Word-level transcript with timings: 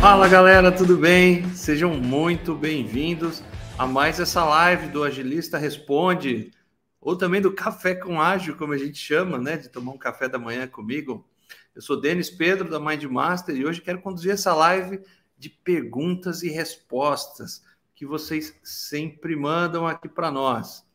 Fala 0.00 0.28
galera, 0.28 0.70
tudo 0.70 0.96
bem? 0.96 1.48
Sejam 1.54 1.94
muito 1.96 2.54
bem-vindos 2.54 3.42
a 3.76 3.86
mais 3.86 4.20
essa 4.20 4.44
live 4.44 4.88
do 4.88 5.02
Agilista 5.02 5.58
Responde, 5.58 6.52
ou 7.00 7.16
também 7.16 7.40
do 7.40 7.52
Café 7.52 7.94
com 7.94 8.20
Ágil, 8.20 8.56
como 8.56 8.72
a 8.72 8.78
gente 8.78 8.98
chama, 8.98 9.36
né? 9.36 9.56
De 9.56 9.68
tomar 9.68 9.92
um 9.92 9.98
café 9.98 10.28
da 10.28 10.38
manhã 10.38 10.66
comigo. 10.66 11.28
Eu 11.74 11.82
sou 11.82 12.00
Denis 12.00 12.30
Pedro 12.30 12.70
da 12.70 12.80
Mindmaster 12.80 13.54
e 13.54 13.66
hoje 13.66 13.82
quero 13.82 14.00
conduzir 14.00 14.32
essa 14.32 14.54
live 14.54 15.00
de 15.36 15.50
perguntas 15.50 16.42
e 16.42 16.48
respostas 16.48 17.62
que 17.94 18.06
vocês 18.06 18.58
sempre 18.62 19.34
mandam 19.36 19.86
aqui 19.86 20.08
para 20.08 20.30
nós. 20.30 20.85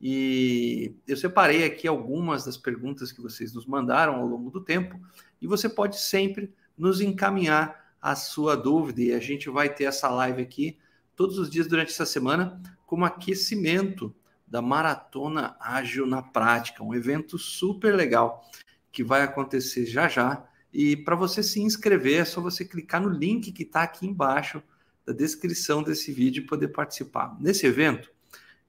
E 0.00 0.96
eu 1.06 1.16
separei 1.16 1.64
aqui 1.64 1.86
algumas 1.86 2.44
das 2.44 2.56
perguntas 2.56 3.12
que 3.12 3.20
vocês 3.20 3.52
nos 3.52 3.66
mandaram 3.66 4.14
ao 4.14 4.26
longo 4.26 4.50
do 4.50 4.60
tempo 4.60 4.98
e 5.40 5.46
você 5.46 5.68
pode 5.68 6.00
sempre 6.00 6.54
nos 6.76 7.00
encaminhar 7.00 7.94
a 8.00 8.16
sua 8.16 8.56
dúvida 8.56 9.02
e 9.02 9.12
a 9.12 9.18
gente 9.18 9.50
vai 9.50 9.68
ter 9.68 9.84
essa 9.84 10.08
live 10.08 10.40
aqui 10.40 10.78
todos 11.14 11.38
os 11.38 11.50
dias 11.50 11.66
durante 11.66 11.90
essa 11.90 12.06
semana 12.06 12.62
como 12.86 13.04
aquecimento 13.04 14.14
da 14.48 14.62
Maratona 14.62 15.54
Ágil 15.60 16.06
na 16.06 16.22
Prática, 16.22 16.82
um 16.82 16.94
evento 16.94 17.38
super 17.38 17.94
legal 17.94 18.42
que 18.90 19.04
vai 19.04 19.22
acontecer 19.22 19.86
já 19.86 20.08
já. 20.08 20.44
E 20.72 20.96
para 20.96 21.14
você 21.14 21.42
se 21.42 21.60
inscrever, 21.60 22.22
é 22.22 22.24
só 22.24 22.40
você 22.40 22.64
clicar 22.64 23.02
no 23.02 23.08
link 23.08 23.52
que 23.52 23.62
está 23.62 23.82
aqui 23.82 24.06
embaixo 24.06 24.62
da 25.04 25.12
descrição 25.12 25.82
desse 25.82 26.10
vídeo 26.10 26.42
e 26.42 26.46
poder 26.46 26.68
participar. 26.68 27.36
Nesse 27.38 27.66
evento, 27.66 28.10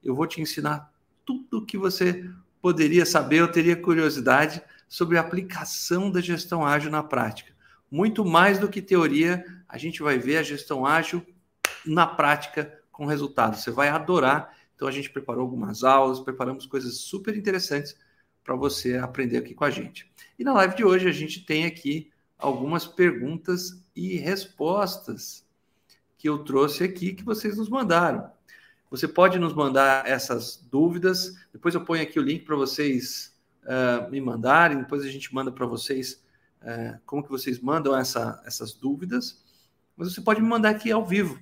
eu 0.02 0.14
vou 0.14 0.26
te 0.26 0.40
ensinar 0.40 0.91
tudo 1.24 1.58
o 1.58 1.66
que 1.66 1.78
você 1.78 2.28
poderia 2.60 3.04
saber 3.04 3.42
ou 3.42 3.48
teria 3.48 3.76
curiosidade 3.76 4.62
sobre 4.88 5.18
a 5.18 5.20
aplicação 5.20 6.10
da 6.10 6.20
gestão 6.20 6.64
ágil 6.64 6.90
na 6.90 7.02
prática 7.02 7.52
muito 7.92 8.24
mais 8.24 8.58
do 8.58 8.70
que 8.70 8.80
teoria, 8.80 9.44
a 9.68 9.76
gente 9.76 10.02
vai 10.02 10.16
ver 10.16 10.38
a 10.38 10.42
gestão 10.42 10.86
ágil 10.86 11.22
na 11.84 12.06
prática 12.06 12.80
com 12.90 13.04
resultados. 13.04 13.60
Você 13.60 13.70
vai 13.70 13.88
adorar. 13.90 14.56
Então 14.74 14.88
a 14.88 14.90
gente 14.90 15.10
preparou 15.10 15.42
algumas 15.42 15.84
aulas, 15.84 16.18
preparamos 16.18 16.64
coisas 16.64 16.96
super 16.96 17.36
interessantes 17.36 17.94
para 18.42 18.56
você 18.56 18.96
aprender 18.96 19.36
aqui 19.36 19.54
com 19.54 19.64
a 19.64 19.70
gente. 19.70 20.10
E 20.38 20.42
na 20.42 20.54
live 20.54 20.74
de 20.74 20.84
hoje 20.84 21.06
a 21.06 21.12
gente 21.12 21.44
tem 21.44 21.66
aqui 21.66 22.10
algumas 22.38 22.86
perguntas 22.86 23.84
e 23.94 24.16
respostas 24.16 25.46
que 26.16 26.26
eu 26.26 26.38
trouxe 26.38 26.82
aqui 26.82 27.12
que 27.12 27.22
vocês 27.22 27.58
nos 27.58 27.68
mandaram. 27.68 28.30
Você 28.92 29.08
pode 29.08 29.38
nos 29.38 29.54
mandar 29.54 30.06
essas 30.06 30.62
dúvidas. 30.70 31.34
Depois 31.50 31.74
eu 31.74 31.82
ponho 31.82 32.02
aqui 32.02 32.20
o 32.20 32.22
link 32.22 32.44
para 32.44 32.54
vocês 32.54 33.34
uh, 33.64 34.10
me 34.10 34.20
mandarem. 34.20 34.76
Depois 34.76 35.02
a 35.02 35.08
gente 35.08 35.34
manda 35.34 35.50
para 35.50 35.64
vocês 35.64 36.22
é, 36.60 36.98
como 37.06 37.22
que 37.22 37.30
vocês 37.30 37.58
mandam 37.58 37.96
essa, 37.96 38.42
essas 38.44 38.74
dúvidas, 38.74 39.42
mas 39.96 40.12
você 40.12 40.20
pode 40.20 40.42
me 40.42 40.46
mandar 40.46 40.68
aqui 40.68 40.92
ao 40.92 41.06
vivo. 41.06 41.40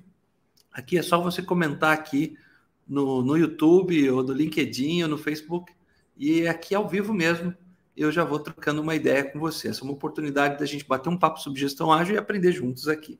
Aqui 0.72 0.96
é 0.96 1.02
só 1.02 1.20
você 1.20 1.42
comentar 1.42 1.92
aqui 1.92 2.38
no, 2.86 3.20
no 3.20 3.36
YouTube 3.36 4.08
ou 4.10 4.22
no 4.22 4.32
LinkedIn 4.32 5.02
ou 5.02 5.08
no 5.08 5.18
Facebook 5.18 5.72
e 6.16 6.46
aqui 6.46 6.72
ao 6.72 6.88
vivo 6.88 7.12
mesmo 7.12 7.52
eu 7.96 8.12
já 8.12 8.22
vou 8.22 8.38
trocando 8.38 8.80
uma 8.80 8.94
ideia 8.94 9.24
com 9.24 9.40
você. 9.40 9.66
Essa 9.66 9.80
é 9.80 9.84
uma 9.84 9.92
oportunidade 9.92 10.56
da 10.56 10.66
gente 10.66 10.86
bater 10.86 11.08
um 11.08 11.18
papo 11.18 11.40
sobre 11.40 11.58
gestão 11.58 11.92
ágil 11.92 12.14
e 12.14 12.18
aprender 12.18 12.52
juntos 12.52 12.86
aqui. 12.86 13.18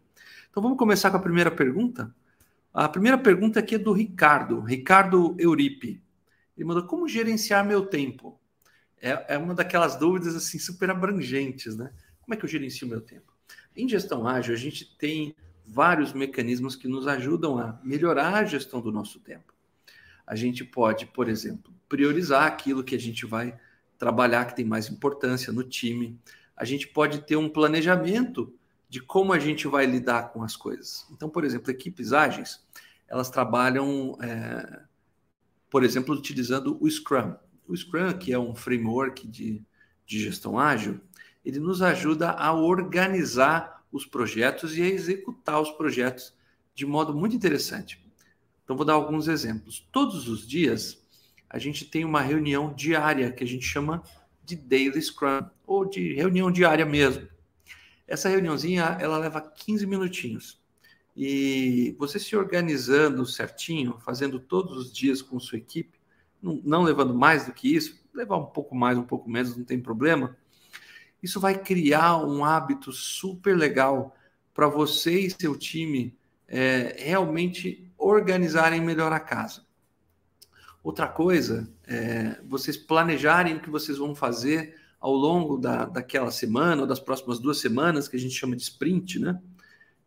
Então 0.48 0.62
vamos 0.62 0.78
começar 0.78 1.10
com 1.10 1.16
a 1.16 1.20
primeira 1.20 1.50
pergunta. 1.50 2.14
A 2.72 2.88
primeira 2.88 3.18
pergunta 3.18 3.60
aqui 3.60 3.74
é 3.74 3.78
do 3.78 3.92
Ricardo, 3.92 4.60
Ricardo 4.60 5.34
Euripe. 5.38 6.02
Ele 6.56 6.66
mandou 6.66 6.84
como 6.84 7.08
gerenciar 7.08 7.64
meu 7.64 7.86
tempo 7.86 8.40
é, 9.00 9.34
é 9.34 9.38
uma 9.38 9.54
daquelas 9.54 9.96
dúvidas 9.96 10.36
assim 10.36 10.58
super 10.58 10.90
abrangentes, 10.90 11.74
né? 11.76 11.90
Como 12.20 12.34
é 12.34 12.36
que 12.36 12.44
eu 12.44 12.48
gerencio 12.48 12.86
meu 12.86 13.00
tempo? 13.00 13.32
Em 13.74 13.88
gestão 13.88 14.28
ágil, 14.28 14.54
a 14.54 14.58
gente 14.58 14.96
tem 14.98 15.34
vários 15.66 16.12
mecanismos 16.12 16.76
que 16.76 16.86
nos 16.86 17.06
ajudam 17.06 17.58
a 17.58 17.80
melhorar 17.82 18.34
a 18.34 18.44
gestão 18.44 18.80
do 18.80 18.92
nosso 18.92 19.18
tempo. 19.20 19.54
A 20.26 20.36
gente 20.36 20.64
pode, 20.64 21.06
por 21.06 21.28
exemplo, 21.28 21.72
priorizar 21.88 22.44
aquilo 22.44 22.84
que 22.84 22.94
a 22.94 22.98
gente 22.98 23.24
vai 23.24 23.58
trabalhar 23.98 24.44
que 24.44 24.56
tem 24.56 24.64
mais 24.64 24.88
importância 24.88 25.52
no 25.52 25.64
time. 25.64 26.18
A 26.56 26.64
gente 26.64 26.86
pode 26.86 27.22
ter 27.22 27.36
um 27.36 27.48
planejamento 27.48 28.54
de 28.90 29.00
como 29.00 29.32
a 29.32 29.38
gente 29.38 29.68
vai 29.68 29.86
lidar 29.86 30.32
com 30.32 30.42
as 30.42 30.56
coisas. 30.56 31.06
Então, 31.12 31.30
por 31.30 31.44
exemplo, 31.44 31.70
equipes 31.70 32.12
ágeis, 32.12 32.60
elas 33.06 33.30
trabalham, 33.30 34.18
é, 34.20 34.82
por 35.70 35.84
exemplo, 35.84 36.12
utilizando 36.12 36.76
o 36.80 36.90
Scrum. 36.90 37.36
O 37.68 37.76
Scrum, 37.76 38.12
que 38.18 38.32
é 38.32 38.38
um 38.38 38.52
framework 38.52 39.28
de, 39.28 39.62
de 40.04 40.18
gestão 40.18 40.58
ágil, 40.58 41.00
ele 41.44 41.60
nos 41.60 41.80
ajuda 41.80 42.32
a 42.32 42.52
organizar 42.52 43.84
os 43.92 44.04
projetos 44.04 44.76
e 44.76 44.82
a 44.82 44.88
executar 44.88 45.62
os 45.62 45.70
projetos 45.70 46.34
de 46.74 46.84
modo 46.84 47.14
muito 47.14 47.36
interessante. 47.36 48.04
Então, 48.64 48.76
vou 48.76 48.84
dar 48.84 48.94
alguns 48.94 49.28
exemplos. 49.28 49.86
Todos 49.92 50.28
os 50.28 50.46
dias, 50.46 51.00
a 51.48 51.60
gente 51.60 51.84
tem 51.84 52.04
uma 52.04 52.20
reunião 52.20 52.74
diária 52.74 53.30
que 53.30 53.44
a 53.44 53.46
gente 53.46 53.64
chama 53.64 54.02
de 54.44 54.56
Daily 54.56 55.00
Scrum, 55.00 55.48
ou 55.64 55.88
de 55.88 56.12
reunião 56.14 56.50
diária 56.50 56.84
mesmo. 56.84 57.28
Essa 58.10 58.28
reuniãozinha, 58.28 58.98
ela 59.00 59.16
leva 59.18 59.40
15 59.40 59.86
minutinhos. 59.86 60.60
E 61.16 61.94
você 61.96 62.18
se 62.18 62.34
organizando 62.36 63.24
certinho, 63.24 64.00
fazendo 64.00 64.40
todos 64.40 64.76
os 64.76 64.92
dias 64.92 65.22
com 65.22 65.38
sua 65.38 65.58
equipe, 65.58 65.96
não, 66.42 66.60
não 66.64 66.82
levando 66.82 67.14
mais 67.14 67.46
do 67.46 67.52
que 67.52 67.72
isso, 67.72 68.04
levar 68.12 68.36
um 68.36 68.46
pouco 68.46 68.74
mais, 68.74 68.98
um 68.98 69.04
pouco 69.04 69.30
menos, 69.30 69.56
não 69.56 69.64
tem 69.64 69.80
problema. 69.80 70.36
Isso 71.22 71.38
vai 71.38 71.56
criar 71.56 72.16
um 72.16 72.44
hábito 72.44 72.90
super 72.90 73.56
legal 73.56 74.16
para 74.52 74.66
você 74.66 75.20
e 75.20 75.30
seu 75.30 75.56
time 75.56 76.18
é, 76.48 76.96
realmente 76.98 77.88
organizarem 77.96 78.80
melhor 78.80 79.12
a 79.12 79.20
casa. 79.20 79.64
Outra 80.82 81.06
coisa, 81.06 81.72
é 81.86 82.40
vocês 82.44 82.76
planejarem 82.76 83.56
o 83.56 83.60
que 83.60 83.70
vocês 83.70 83.98
vão 83.98 84.16
fazer 84.16 84.79
ao 85.00 85.14
longo 85.14 85.56
da, 85.56 85.86
daquela 85.86 86.30
semana 86.30 86.82
ou 86.82 86.86
das 86.86 87.00
próximas 87.00 87.38
duas 87.38 87.58
semanas, 87.58 88.06
que 88.06 88.16
a 88.16 88.20
gente 88.20 88.34
chama 88.34 88.54
de 88.54 88.62
sprint, 88.62 89.18
né? 89.18 89.40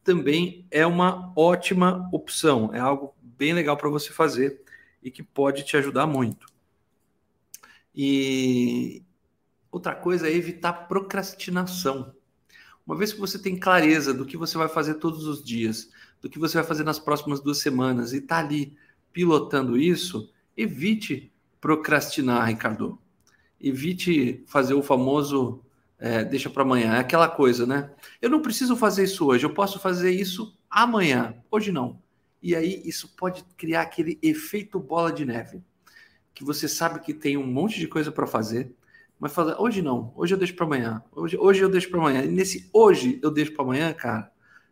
Também 0.04 0.68
é 0.70 0.86
uma 0.86 1.34
ótima 1.36 2.08
opção, 2.12 2.74
é 2.74 2.80
algo 2.80 3.16
bem 3.22 3.54
legal 3.54 3.76
para 3.76 3.90
você 3.90 4.12
fazer 4.12 4.62
e 5.02 5.10
que 5.10 5.24
pode 5.24 5.64
te 5.64 5.76
ajudar 5.76 6.06
muito. 6.06 6.48
E 7.96 9.02
outra 9.72 9.96
coisa 9.96 10.28
é 10.28 10.34
evitar 10.34 10.88
procrastinação. 10.88 12.14
Uma 12.86 12.96
vez 12.96 13.14
que 13.14 13.20
você 13.20 13.40
tem 13.40 13.58
clareza 13.58 14.14
do 14.14 14.26
que 14.26 14.38
você 14.38 14.58
vai 14.58 14.68
fazer 14.68 14.96
todos 14.96 15.26
os 15.26 15.44
dias, 15.44 15.90
do 16.22 16.30
que 16.30 16.38
você 16.38 16.58
vai 16.58 16.66
fazer 16.66 16.84
nas 16.84 17.00
próximas 17.00 17.40
duas 17.40 17.60
semanas 17.60 18.14
e 18.14 18.18
está 18.18 18.40
ali 18.40 18.76
pilotando 19.12 19.78
isso, 19.78 20.32
evite 20.56 21.32
procrastinar, 21.62 22.48
Ricardo. 22.48 23.00
Evite 23.64 24.44
fazer 24.46 24.74
o 24.74 24.84
famoso 24.84 25.64
é, 25.98 26.24
deixa 26.24 26.50
para 26.50 26.64
amanhã. 26.64 26.96
É 26.96 27.00
aquela 27.00 27.30
coisa, 27.30 27.66
né? 27.66 27.90
Eu 28.22 28.30
não 28.30 28.42
preciso 28.42 28.76
fazer 28.76 29.06
isso 29.06 29.26
hoje, 29.26 29.46
eu 29.46 29.54
posso 29.54 29.80
fazer 29.80 30.12
isso 30.12 30.58
amanhã. 30.70 31.36
Hoje 31.50 31.72
não. 31.72 32.02
E 32.42 32.56
aí 32.56 32.82
isso 32.84 33.16
pode 33.16 33.42
criar 33.56 33.84
aquele 33.84 34.20
efeito 34.22 34.78
bola 34.78 35.14
de 35.14 35.24
neve, 35.24 35.64
que 36.34 36.44
você 36.44 36.68
sabe 36.68 37.00
que 37.00 37.14
tem 37.14 37.38
um 37.38 37.48
monte 37.48 37.80
de 37.80 37.88
coisa 37.88 38.12
para 38.12 38.28
fazer, 38.28 38.76
mas 39.18 39.34
fala, 39.34 39.56
hoje 39.62 39.82
não, 39.82 40.12
hoje 40.18 40.34
eu 40.34 40.38
deixo 40.38 40.54
para 40.54 40.66
amanhã, 40.66 41.02
hoje, 41.14 41.38
hoje 41.38 41.62
eu 41.62 41.70
deixo 41.70 41.90
para 41.90 42.00
amanhã. 42.00 42.24
E 42.26 42.28
nesse 42.28 42.70
hoje 42.74 43.18
eu 43.24 43.32
deixo 43.32 43.54
para 43.54 43.64
amanhã, 43.64 43.94
cara, 43.94 44.30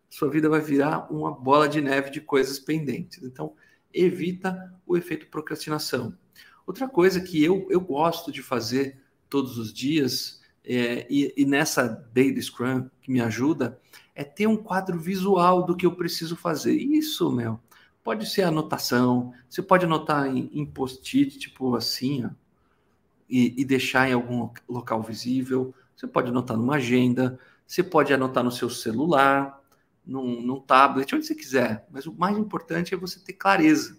sua 0.10 0.30
vida 0.30 0.50
vai 0.50 0.60
virar 0.60 1.10
uma 1.10 1.32
bola 1.32 1.70
de 1.70 1.80
neve 1.80 2.10
de 2.10 2.20
coisas 2.20 2.60
pendentes. 2.60 3.24
Então, 3.24 3.56
evita 3.94 4.74
o 4.86 4.98
efeito 4.98 5.28
procrastinação. 5.28 6.14
Outra 6.66 6.88
coisa 6.88 7.22
que 7.22 7.44
eu, 7.44 7.68
eu 7.70 7.82
gosto 7.82 8.32
de 8.32 8.42
fazer 8.42 9.00
todos 9.30 9.58
os 9.58 9.74
dias, 9.74 10.42
é, 10.64 11.08
e, 11.10 11.34
e 11.36 11.46
nessa 11.46 11.88
Daily 12.14 12.42
Scrum 12.42 12.90
que 13.02 13.12
me 13.12 13.22
ajuda, 13.22 13.80
é 14.14 14.24
ter 14.24 14.48
um 14.48 14.58
quadro 14.58 15.00
visual 15.00 15.64
do 15.64 15.76
que 15.76 15.86
eu 15.86 15.96
preciso 15.96 16.36
fazer. 16.36 16.76
Isso, 16.76 17.32
meu, 17.32 17.60
pode 18.04 18.30
ser 18.30 18.44
anotação, 18.44 19.34
você 19.50 19.62
pode 19.62 19.86
anotar 19.86 20.28
em, 20.28 20.50
em 20.54 20.66
post-it, 20.66 21.40
tipo 21.40 21.76
assim, 21.76 22.26
ó, 22.26 22.30
e, 23.30 23.62
e, 23.62 23.64
deixar 23.64 24.10
em 24.10 24.14
algum 24.14 24.50
local 24.68 25.02
visível. 25.02 25.74
Você 25.96 26.06
pode 26.06 26.30
anotar 26.30 26.58
numa 26.58 26.76
agenda, 26.76 27.40
você 27.66 27.82
pode 27.82 28.14
anotar 28.14 28.44
no 28.44 28.52
seu 28.52 28.70
celular, 28.70 29.62
num, 30.06 30.42
num 30.42 30.60
tablet, 30.60 31.16
onde 31.16 31.26
você 31.26 31.34
quiser. 31.34 31.88
Mas 31.90 32.06
o 32.06 32.14
mais 32.14 32.38
importante 32.38 32.94
é 32.94 32.98
você 32.98 33.20
ter 33.22 33.34
clareza. 33.34 33.98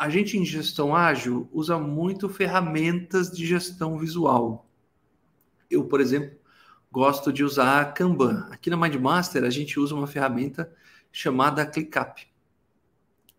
A 0.00 0.08
gente 0.08 0.38
em 0.38 0.46
gestão 0.46 0.96
ágil 0.96 1.46
usa 1.52 1.78
muito 1.78 2.26
ferramentas 2.26 3.30
de 3.30 3.46
gestão 3.46 3.98
visual. 3.98 4.66
Eu, 5.70 5.84
por 5.84 6.00
exemplo, 6.00 6.38
gosto 6.90 7.30
de 7.30 7.44
usar 7.44 7.92
Kanban. 7.92 8.48
Aqui 8.50 8.70
na 8.70 8.78
MindMaster 8.78 9.44
a 9.44 9.50
gente 9.50 9.78
usa 9.78 9.94
uma 9.94 10.06
ferramenta 10.06 10.72
chamada 11.12 11.66
ClickUp. 11.66 12.26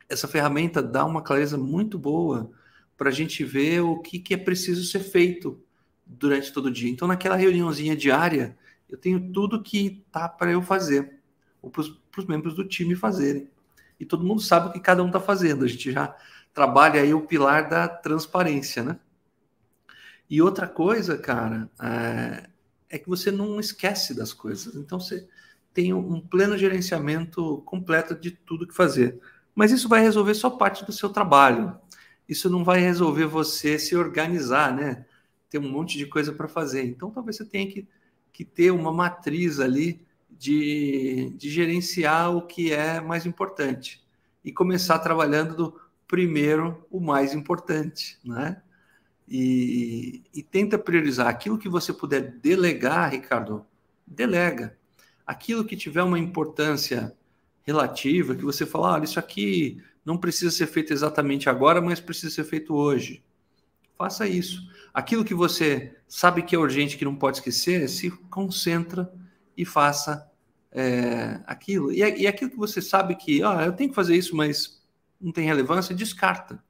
Essa 0.08 0.28
ferramenta 0.28 0.84
dá 0.84 1.04
uma 1.04 1.24
clareza 1.24 1.58
muito 1.58 1.98
boa 1.98 2.52
para 2.96 3.10
a 3.10 3.12
gente 3.12 3.44
ver 3.44 3.80
o 3.82 3.98
que, 3.98 4.20
que 4.20 4.36
é 4.36 4.38
preciso 4.38 4.84
ser 4.84 5.00
feito 5.00 5.60
durante 6.06 6.54
todo 6.54 6.68
o 6.68 6.72
dia. 6.72 6.92
Então, 6.92 7.08
naquela 7.08 7.36
reuniãozinha 7.36 7.96
diária, 7.96 8.56
eu 8.88 9.00
tenho 9.00 9.32
tudo 9.32 9.64
que 9.64 10.06
tá 10.12 10.30
para 10.30 10.52
eu 10.52 10.62
fazer, 10.62 11.22
ou 11.60 11.72
para 11.72 11.82
os 11.82 12.26
membros 12.28 12.54
do 12.54 12.68
time 12.68 12.94
fazerem. 12.96 13.50
E 14.00 14.06
todo 14.06 14.24
mundo 14.24 14.42
sabe 14.42 14.70
o 14.70 14.72
que 14.72 14.80
cada 14.80 15.04
um 15.04 15.08
está 15.08 15.20
fazendo. 15.20 15.66
A 15.66 15.68
gente 15.68 15.92
já 15.92 16.16
trabalha 16.54 17.02
aí 17.02 17.14
o 17.14 17.26
pilar 17.26 17.70
da 17.70 17.88
transparência, 17.88 18.84
né? 18.84 19.00
E 20.30 20.42
outra 20.42 20.68
coisa, 20.68 21.18
cara, 21.18 21.70
é, 21.82 22.50
é 22.90 22.98
que 22.98 23.10
você 23.10 23.32
não 23.32 23.60
esquece 23.60 24.14
das 24.14 24.34
coisas. 24.34 24.76
Então, 24.76 25.00
você 25.00 25.28
tem 25.74 25.94
um 25.94 26.20
pleno 26.22 26.58
gerenciamento 26.58 27.62
completo 27.66 28.16
de 28.16 28.32
tudo 28.32 28.68
que 28.68 28.74
fazer. 28.74 29.20
Mas 29.54 29.72
isso 29.72 29.90
vai 29.90 30.02
resolver 30.02 30.34
só 30.34 30.50
parte 30.50 30.86
do 30.86 30.92
seu 30.92 31.10
trabalho. 31.10 31.78
Isso 32.28 32.50
não 32.50 32.64
vai 32.64 32.80
resolver 32.80 33.26
você 33.26 33.78
se 33.78 33.96
organizar, 33.96 34.74
né? 34.74 35.06
Ter 35.50 35.60
um 35.60 35.70
monte 35.70 35.98
de 35.98 36.06
coisa 36.06 36.32
para 36.32 36.48
fazer. 36.48 36.86
Então, 36.86 37.12
talvez 37.12 37.38
você 37.38 37.46
tenha 37.46 37.68
que, 37.70 37.88
que 38.32 38.46
ter 38.46 38.72
uma 38.72 38.92
matriz 38.92 39.60
ali 39.60 40.06
de, 40.30 41.34
de 41.38 41.50
gerenciar 41.50 42.36
o 42.36 42.48
que 42.48 42.72
é 42.72 43.02
mais 43.02 43.26
importante 43.26 44.02
e 44.44 44.52
começar 44.52 44.98
trabalhando 45.00 45.56
do 45.56 45.82
primeiro, 46.12 46.86
o 46.92 47.00
mais 47.00 47.34
importante, 47.34 48.20
né? 48.24 48.62
E, 49.28 50.22
e 50.34 50.44
tenta 50.44 50.78
priorizar 50.78 51.28
aquilo 51.28 51.58
que 51.58 51.70
você 51.70 51.94
puder 51.94 52.34
delegar, 52.40 53.12
Ricardo, 53.12 53.66
delega 54.06 54.78
aquilo 55.26 55.64
que 55.64 55.78
tiver 55.78 56.04
uma 56.04 56.20
importância 56.20 57.16
relativa, 57.64 58.36
que 58.36 58.44
você 58.44 58.66
fala, 58.66 58.96
olha, 58.96 59.06
isso 59.06 59.18
aqui 59.18 59.82
não 60.04 60.18
precisa 60.18 60.52
ser 60.52 60.68
feito 60.68 60.92
exatamente 60.92 61.48
agora, 61.48 61.80
mas 61.80 62.02
precisa 62.02 62.36
ser 62.36 62.44
feito 62.44 62.76
hoje. 62.76 63.24
Faça 63.98 64.28
isso. 64.28 64.62
Aquilo 64.94 65.24
que 65.24 65.34
você 65.34 65.96
sabe 66.10 66.42
que 66.42 66.54
é 66.54 66.60
urgente, 66.60 66.98
que 66.98 67.06
não 67.06 67.16
pode 67.16 67.38
esquecer, 67.38 67.88
se 67.88 68.12
concentra 68.30 69.10
e 69.56 69.64
faça 69.64 70.30
é, 70.74 71.40
aquilo. 71.46 71.94
E, 71.94 72.00
e 72.00 72.28
aquilo 72.28 72.52
que 72.52 72.58
você 72.58 72.82
sabe 72.82 73.16
que, 73.16 73.42
ah, 73.44 73.64
eu 73.66 73.72
tenho 73.72 73.92
que 73.92 73.96
fazer 73.96 74.18
isso, 74.18 74.36
mas 74.36 74.81
não 75.22 75.32
tem 75.32 75.46
relevância, 75.46 75.96
descarta. 75.96 76.64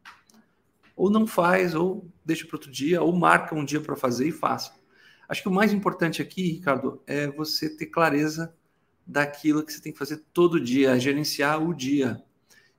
Ou 0.96 1.10
não 1.10 1.26
faz, 1.26 1.74
ou 1.74 2.12
deixa 2.24 2.46
para 2.46 2.58
outro 2.58 2.72
dia, 2.72 3.02
ou 3.02 3.16
marca 3.16 3.56
um 3.56 3.64
dia 3.64 3.80
para 3.80 3.96
fazer 3.96 4.28
e 4.28 4.32
faça. 4.32 4.74
Acho 5.28 5.42
que 5.42 5.48
o 5.48 5.52
mais 5.52 5.72
importante 5.72 6.22
aqui, 6.22 6.52
Ricardo, 6.52 7.02
é 7.08 7.28
você 7.28 7.70
ter 7.70 7.86
clareza 7.86 8.54
daquilo 9.08 9.64
que 9.64 9.72
você 9.72 9.82
tem 9.82 9.92
que 9.94 9.98
fazer 9.98 10.24
todo 10.34 10.60
dia, 10.60 11.00
gerenciar 11.00 11.64
o 11.64 11.74
dia. 11.74 12.22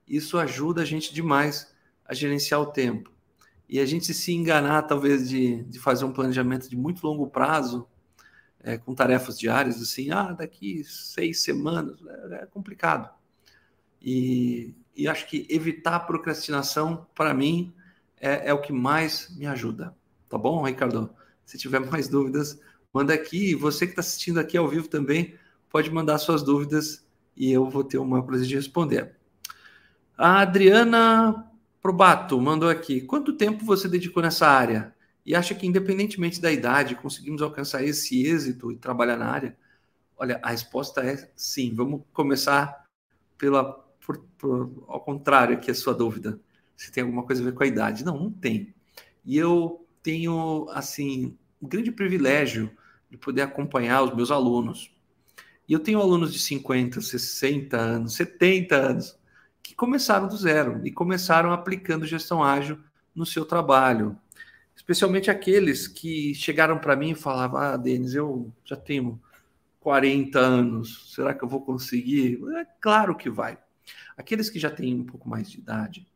Isso 0.07 0.39
ajuda 0.39 0.83
a 0.83 0.85
gente 0.85 1.15
demais 1.15 1.75
a 2.05 2.15
gerenciar 2.15 2.61
o 2.61 2.67
tempo. 2.67 3.11
E 3.69 3.81
a 3.81 3.87
gente 3.87 4.13
se 4.13 4.33
enganar, 4.33 4.83
talvez, 4.83 5.29
de, 5.29 5.65
de 5.65 5.79
fazer 5.79 6.05
um 6.05 6.13
planejamento 6.13 6.69
de 6.69 6.77
muito 6.77 7.07
longo 7.07 7.27
prazo, 7.29 7.89
é, 8.61 8.77
com 8.77 8.95
tarefas 8.95 9.39
diárias, 9.39 9.81
assim, 9.81 10.11
ah, 10.11 10.33
daqui 10.33 10.85
seis 10.85 11.43
semanas, 11.43 11.99
é, 12.31 12.43
é 12.43 12.47
complicado. 12.47 13.11
E, 14.01 14.75
e, 14.97 15.09
acho 15.09 15.27
que 15.29 15.47
evitar 15.49 15.97
a 15.97 16.01
procrastinação, 16.01 17.07
para 17.15 17.33
mim, 17.35 17.73
é, 18.21 18.51
é 18.51 18.55
o 18.55 18.61
que 18.61 18.73
mais 18.73 19.35
me 19.37 19.47
ajuda. 19.47 19.95
Tá 20.29 20.39
bom, 20.39 20.63
Ricardo? 20.63 21.11
Se 21.45 21.59
tiver 21.59 21.81
mais 21.91 22.09
dúvidas, 22.09 22.61
manda 22.93 23.13
aqui. 23.13 23.51
E 23.51 23.55
você 23.55 23.87
que 23.87 23.93
está 23.93 24.01
assistindo 24.01 24.39
aqui 24.39 24.57
ao 24.57 24.69
vivo 24.69 24.89
também, 24.89 25.35
pode 25.69 25.91
mandar 25.91 26.19
suas 26.19 26.43
dúvidas 26.43 27.05
e 27.37 27.51
eu 27.51 27.69
vou 27.69 27.83
ter 27.83 27.99
uma 27.99 28.23
prazer 28.23 28.47
de 28.47 28.55
responder. 28.55 29.17
A 30.17 30.41
Adriana 30.41 31.51
Probato 31.81 32.41
mandou 32.41 32.69
aqui: 32.69 33.01
quanto 33.01 33.33
tempo 33.33 33.65
você 33.65 33.89
dedicou 33.89 34.23
nessa 34.23 34.47
área? 34.47 34.95
E 35.25 35.35
acha 35.35 35.55
que, 35.55 35.67
independentemente 35.67 36.41
da 36.41 36.51
idade, 36.51 36.97
conseguimos 36.97 37.43
alcançar 37.43 37.83
esse 37.83 38.27
êxito 38.27 38.73
e 38.73 38.77
trabalhar 38.77 39.17
na 39.17 39.27
área? 39.27 39.57
Olha, 40.17 40.41
a 40.43 40.51
resposta 40.51 41.01
é 41.01 41.31
sim. 41.35 41.75
Vamos 41.75 42.03
começar 42.13 42.87
pela, 43.39 43.82
por, 44.05 44.19
por, 44.37 44.85
ao 44.89 45.01
contrário 45.01 45.57
aqui 45.57 45.71
a 45.71 45.75
sua 45.75 45.95
dúvida. 45.95 46.39
Se 46.77 46.91
tem 46.91 47.03
alguma 47.03 47.23
coisa 47.23 47.41
a 47.41 47.45
ver 47.45 47.55
com 47.55 47.63
a 47.63 47.67
idade. 47.67 48.05
Não, 48.05 48.19
não 48.19 48.31
tem. 48.31 48.75
E 49.25 49.37
eu 49.37 49.87
tenho, 50.03 50.67
assim, 50.71 51.37
um 51.61 51.69
grande 51.69 51.93
privilégio 51.93 52.71
de 53.09 53.17
poder 53.17 53.43
acompanhar 53.43 54.03
os 54.03 54.15
meus 54.15 54.31
alunos. 54.31 54.93
E 55.69 55.73
eu 55.73 55.79
tenho 55.79 56.01
alunos 56.01 56.33
de 56.33 56.39
50, 56.39 57.01
60 57.01 57.77
anos, 57.77 58.15
70 58.15 58.75
anos, 58.75 59.19
que 59.63 59.75
começaram 59.75 60.27
do 60.27 60.37
zero 60.37 60.81
e 60.85 60.91
começaram 60.91 61.53
aplicando 61.53 62.05
gestão 62.05 62.43
ágil 62.43 62.79
no 63.15 63.25
seu 63.25 63.45
trabalho. 63.45 64.19
Especialmente 64.75 65.31
aqueles 65.31 65.87
que 65.87 66.35
chegaram 66.35 66.79
para 66.79 66.97
mim 66.97 67.11
e 67.11 67.15
falavam: 67.15 67.61
Ah, 67.61 67.77
Denis, 67.77 68.15
eu 68.15 68.51
já 68.65 68.77
tenho 68.77 69.21
40 69.81 70.39
anos, 70.39 71.13
será 71.15 71.33
que 71.35 71.45
eu 71.45 71.49
vou 71.49 71.61
conseguir? 71.61 72.41
É 72.57 72.67
claro 72.81 73.15
que 73.15 73.31
vai. 73.31 73.59
Aqueles 74.17 74.51
que 74.51 74.59
já 74.59 74.71
têm 74.71 74.95
um 74.95 75.05
pouco 75.05 75.29
mais 75.29 75.51
de 75.51 75.59
idade, 75.59 76.07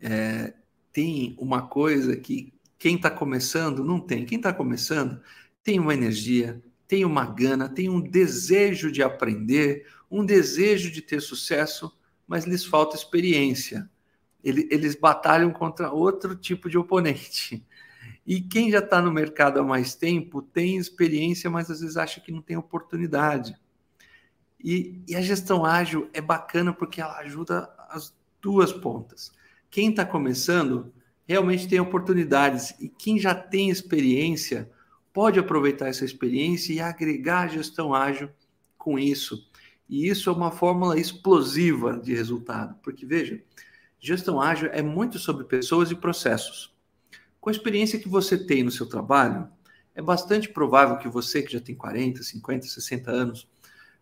é, 0.00 0.54
tem 0.92 1.36
uma 1.38 1.66
coisa 1.66 2.16
que 2.16 2.52
quem 2.78 2.96
está 2.96 3.10
começando 3.10 3.84
não 3.84 4.00
tem. 4.00 4.24
Quem 4.24 4.38
está 4.38 4.52
começando 4.52 5.20
tem 5.62 5.78
uma 5.78 5.94
energia, 5.94 6.62
tem 6.86 7.04
uma 7.04 7.26
gana, 7.26 7.68
tem 7.68 7.88
um 7.88 8.00
desejo 8.00 8.90
de 8.90 9.02
aprender, 9.02 9.86
um 10.10 10.24
desejo 10.24 10.90
de 10.90 11.02
ter 11.02 11.20
sucesso, 11.20 11.92
mas 12.26 12.44
lhes 12.44 12.64
falta 12.64 12.96
experiência. 12.96 13.90
Eles 14.42 14.94
batalham 14.94 15.52
contra 15.52 15.90
outro 15.90 16.36
tipo 16.36 16.70
de 16.70 16.78
oponente. 16.78 17.66
E 18.26 18.40
quem 18.40 18.70
já 18.70 18.78
está 18.78 19.02
no 19.02 19.10
mercado 19.10 19.58
há 19.58 19.64
mais 19.64 19.94
tempo 19.94 20.40
tem 20.40 20.76
experiência, 20.76 21.50
mas 21.50 21.70
às 21.70 21.80
vezes 21.80 21.96
acha 21.96 22.20
que 22.20 22.30
não 22.30 22.40
tem 22.40 22.56
oportunidade. 22.56 23.56
E, 24.62 25.02
e 25.06 25.14
a 25.14 25.20
gestão 25.20 25.64
ágil 25.64 26.08
é 26.12 26.20
bacana 26.20 26.72
porque 26.72 27.00
ela 27.00 27.18
ajuda 27.18 27.72
as 27.88 28.14
duas 28.40 28.72
pontas. 28.72 29.32
Quem 29.70 29.90
está 29.90 30.04
começando 30.04 30.92
realmente 31.26 31.68
tem 31.68 31.78
oportunidades 31.78 32.74
e 32.80 32.88
quem 32.88 33.18
já 33.18 33.34
tem 33.34 33.70
experiência 33.70 34.70
pode 35.12 35.38
aproveitar 35.38 35.88
essa 35.88 36.04
experiência 36.04 36.72
e 36.72 36.80
agregar 36.80 37.40
a 37.40 37.48
gestão 37.48 37.94
ágil 37.94 38.30
com 38.76 38.98
isso. 38.98 39.46
E 39.88 40.08
isso 40.08 40.28
é 40.30 40.32
uma 40.32 40.50
fórmula 40.50 40.98
explosiva 40.98 41.98
de 41.98 42.14
resultado, 42.14 42.76
porque 42.82 43.06
veja, 43.06 43.42
gestão 43.98 44.40
ágil 44.40 44.68
é 44.72 44.82
muito 44.82 45.18
sobre 45.18 45.44
pessoas 45.44 45.90
e 45.90 45.94
processos. 45.94 46.74
Com 47.40 47.48
a 47.48 47.52
experiência 47.52 47.98
que 47.98 48.08
você 48.08 48.36
tem 48.36 48.62
no 48.62 48.70
seu 48.70 48.86
trabalho, 48.86 49.48
é 49.94 50.02
bastante 50.02 50.48
provável 50.48 50.98
que 50.98 51.08
você, 51.08 51.42
que 51.42 51.52
já 51.52 51.60
tem 51.60 51.74
40, 51.74 52.22
50, 52.22 52.66
60 52.66 53.10
anos, 53.10 53.48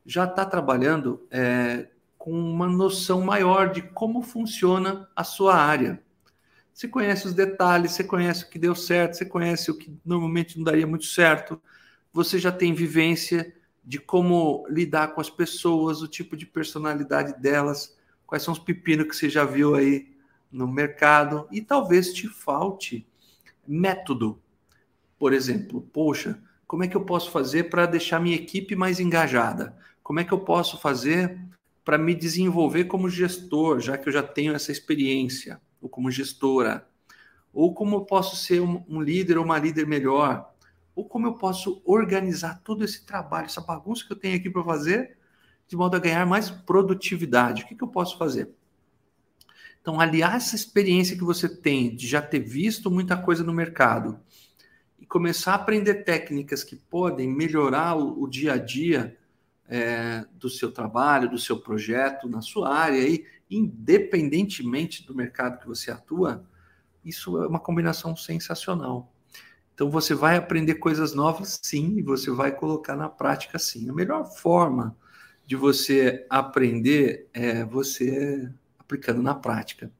já 0.07 0.25
está 0.25 0.45
trabalhando 0.45 1.27
é, 1.31 1.89
com 2.17 2.33
uma 2.33 2.69
noção 2.69 3.21
maior 3.21 3.71
de 3.71 3.83
como 3.83 4.23
funciona 4.23 5.09
a 5.15 5.25
sua 5.25 5.57
área. 5.57 6.03
Você 6.73 6.87
conhece 6.87 7.27
os 7.27 7.33
detalhes, 7.33 7.93
você 7.93 8.05
conhece 8.05 8.45
o 8.45 8.51
que 8.51 8.59
deu 8.59 8.75
certo, 8.75 9.15
você 9.15 9.25
conhece 9.25 9.71
o 9.71 9.77
que 9.77 9.99
normalmente 10.05 10.57
não 10.57 10.65
daria 10.65 10.87
muito 10.87 11.07
certo, 11.07 11.61
você 12.13 12.39
já 12.39 12.53
tem 12.53 12.75
vivência 12.75 13.55
de 13.85 13.99
como 13.99 14.67
lidar 14.69 15.09
com 15.15 15.21
as 15.21 15.31
pessoas, 15.31 16.03
o 16.03 16.09
tipo 16.09 16.37
de 16.37 16.45
personalidade 16.45 17.41
delas, 17.41 17.97
quais 18.27 18.43
são 18.43 18.53
os 18.53 18.59
pepinos 18.59 19.07
que 19.07 19.17
você 19.17 19.31
já 19.31 19.45
viu 19.45 19.75
aí 19.75 20.15
no 20.51 20.67
mercado, 20.67 21.49
e 21.51 21.61
talvez 21.61 22.13
te 22.13 22.29
falte 22.29 23.07
método. 23.67 24.39
Por 25.19 25.33
exemplo, 25.33 25.81
poxa, 25.93 26.39
como 26.67 26.85
é 26.85 26.89
que 26.89 26.97
eu 26.97 27.05
posso 27.05 27.31
fazer 27.31 27.71
para 27.71 27.87
deixar 27.87 28.21
minha 28.21 28.37
equipe 28.37 28.75
mais 28.75 28.99
engajada? 28.99 29.77
Como 30.07 30.21
é 30.21 30.25
que 30.25 30.33
eu 30.33 30.39
posso 30.39 30.79
fazer 30.79 31.37
para 31.85 31.99
me 31.99 32.15
desenvolver 32.15 32.85
como 32.85 33.11
gestor, 33.11 33.81
já 33.81 33.99
que 33.99 34.09
eu 34.09 34.13
já 34.13 34.23
tenho 34.23 34.55
essa 34.55 34.71
experiência? 34.71 35.61
ou 35.81 35.89
como 35.89 36.11
gestora, 36.11 36.87
ou 37.53 37.73
como 37.73 37.97
eu 37.97 38.01
posso 38.03 38.37
ser 38.37 38.61
um, 38.61 38.85
um 38.89 39.01
líder 39.01 39.39
ou 39.39 39.45
uma 39.45 39.59
líder 39.59 39.87
melhor, 39.87 40.53
ou 40.95 41.05
como 41.05 41.27
eu 41.27 41.35
posso 41.35 41.81
organizar 41.85 42.61
todo 42.63 42.85
esse 42.85 43.05
trabalho, 43.05 43.47
essa 43.47 43.61
bagunça 43.61 44.05
que 44.05 44.13
eu 44.13 44.17
tenho 44.17 44.37
aqui 44.37 44.51
para 44.51 44.65
fazer, 44.65 45.17
de 45.69 45.77
modo 45.77 45.97
a 45.97 46.01
ganhar 46.01 46.27
mais 46.27 46.51
produtividade. 46.51 47.63
O 47.63 47.67
que, 47.67 47.75
que 47.75 47.85
eu 47.85 47.89
posso 47.89 48.19
fazer? 48.19 48.51
Então, 49.81 50.01
aliar 50.01 50.37
essa 50.37 50.57
experiência 50.57 51.17
que 51.17 51.25
você 51.25 51.49
tem 51.49 51.95
de 51.95 52.07
já 52.07 52.21
ter 52.21 52.41
visto 52.41 52.91
muita 52.91 53.17
coisa 53.17 53.45
no 53.45 53.53
mercado 53.53 54.19
e 54.99 55.07
começar 55.07 55.53
a 55.53 55.57
aprender 55.57 56.03
técnicas 56.03 56.65
que 56.65 56.77
podem 56.77 57.29
melhorar 57.29 57.97
o, 57.97 58.23
o 58.23 58.29
dia 58.29 58.55
a 58.55 58.57
dia 58.57 59.17
é, 59.69 60.25
do 60.35 60.49
seu 60.49 60.71
trabalho, 60.71 61.31
do 61.31 61.39
seu 61.39 61.59
projeto, 61.59 62.29
na 62.29 62.41
sua 62.41 62.75
área 62.75 63.01
aí, 63.01 63.25
independentemente 63.51 65.07
do 65.07 65.15
mercado 65.15 65.59
que 65.61 65.67
você 65.67 65.91
atua, 65.91 66.45
isso 67.05 67.43
é 67.43 67.47
uma 67.47 67.61
combinação 67.61 68.17
sensacional. 68.17 69.13
Então 69.75 69.91
você 69.91 70.15
vai 70.15 70.37
aprender 70.37 70.77
coisas 70.77 71.15
novas, 71.15 71.61
sim, 71.63 71.99
e 71.99 72.03
você 72.03 72.31
vai 72.31 72.51
colocar 72.51 72.97
na 72.97 73.09
prática, 73.09 73.59
sim. 73.59 73.89
A 73.91 73.93
melhor 73.93 74.25
forma 74.25 74.97
de 75.47 75.55
você 75.55 76.27
aprender 76.31 77.29
é 77.33 77.65
você 77.65 78.51
aplicando 78.79 79.23
na 79.23 79.35
prática. 79.35 79.93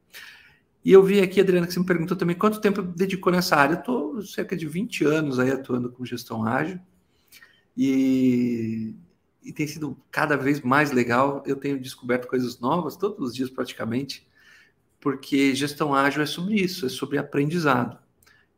E 0.83 0.91
eu 0.91 1.03
vi 1.03 1.21
aqui, 1.21 1.39
Adriana, 1.39 1.67
que 1.67 1.73
você 1.73 1.79
me 1.79 1.85
perguntou 1.85 2.17
também 2.17 2.35
quanto 2.35 2.61
tempo 2.61 2.81
dedicou 2.81 3.31
nessa 3.31 3.55
área. 3.55 3.75
Eu 3.75 3.79
estou 3.79 4.21
cerca 4.21 4.55
de 4.55 4.67
20 4.67 5.05
anos 5.05 5.37
aí 5.37 5.51
atuando 5.51 5.91
com 5.91 6.05
gestão 6.05 6.45
ágil 6.45 6.79
e, 7.75 8.95
e 9.47 9.53
tem 9.53 9.65
sido 9.67 9.97
cada 10.11 10.35
vez 10.35 10.61
mais 10.61 10.91
legal. 10.91 11.43
Eu 11.45 11.55
tenho 11.55 11.79
descoberto 11.79 12.27
coisas 12.27 12.59
novas 12.59 12.95
todos 12.95 13.29
os 13.29 13.35
dias 13.35 13.49
praticamente, 13.49 14.27
porque 14.99 15.55
gestão 15.55 15.93
ágil 15.93 16.21
é 16.21 16.25
sobre 16.25 16.55
isso, 16.55 16.85
é 16.85 16.89
sobre 16.89 17.17
aprendizado, 17.17 17.97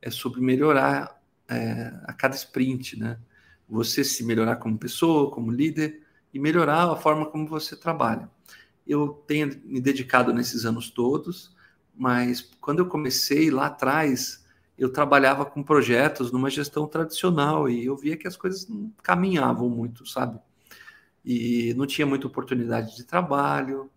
é 0.02 0.10
sobre 0.10 0.42
melhorar 0.42 1.22
é, 1.48 1.94
a 2.06 2.14
cada 2.14 2.36
sprint, 2.36 2.98
né? 2.98 3.20
Você 3.68 4.04
se 4.04 4.24
melhorar 4.24 4.56
como 4.56 4.78
pessoa, 4.78 5.32
como 5.32 5.52
líder 5.52 6.02
e 6.34 6.40
melhorar 6.40 6.92
a 6.92 6.96
forma 6.96 7.26
como 7.26 7.48
você 7.48 7.76
trabalha. 7.76 8.30
Eu 8.88 9.24
tenho 9.28 9.62
me 9.66 9.80
dedicado 9.80 10.34
nesses 10.34 10.66
anos 10.66 10.90
todos 10.90 11.56
mas 12.00 12.50
quando 12.62 12.80
eu 12.80 12.86
comecei 12.86 13.52
lá 13.52 13.66
atrás, 13.66 14.46
eu 14.78 14.90
trabalhava 14.90 15.46
com 15.46 15.62
projetos 15.62 16.32
numa 16.32 16.50
gestão 16.50 16.88
tradicional 16.88 17.68
e 17.68 17.86
eu 17.86 17.98
via 17.98 18.16
que 18.16 18.26
as 18.26 18.38
coisas 18.38 18.66
não 18.70 18.90
caminhavam 19.04 19.70
muito, 19.70 20.06
sabe? 20.06 20.40
E 21.24 21.74
não 21.76 21.86
tinha 21.86 22.08
muita 22.08 22.28
oportunidade 22.28 22.96
de 22.96 23.04
trabalho, 23.04 23.90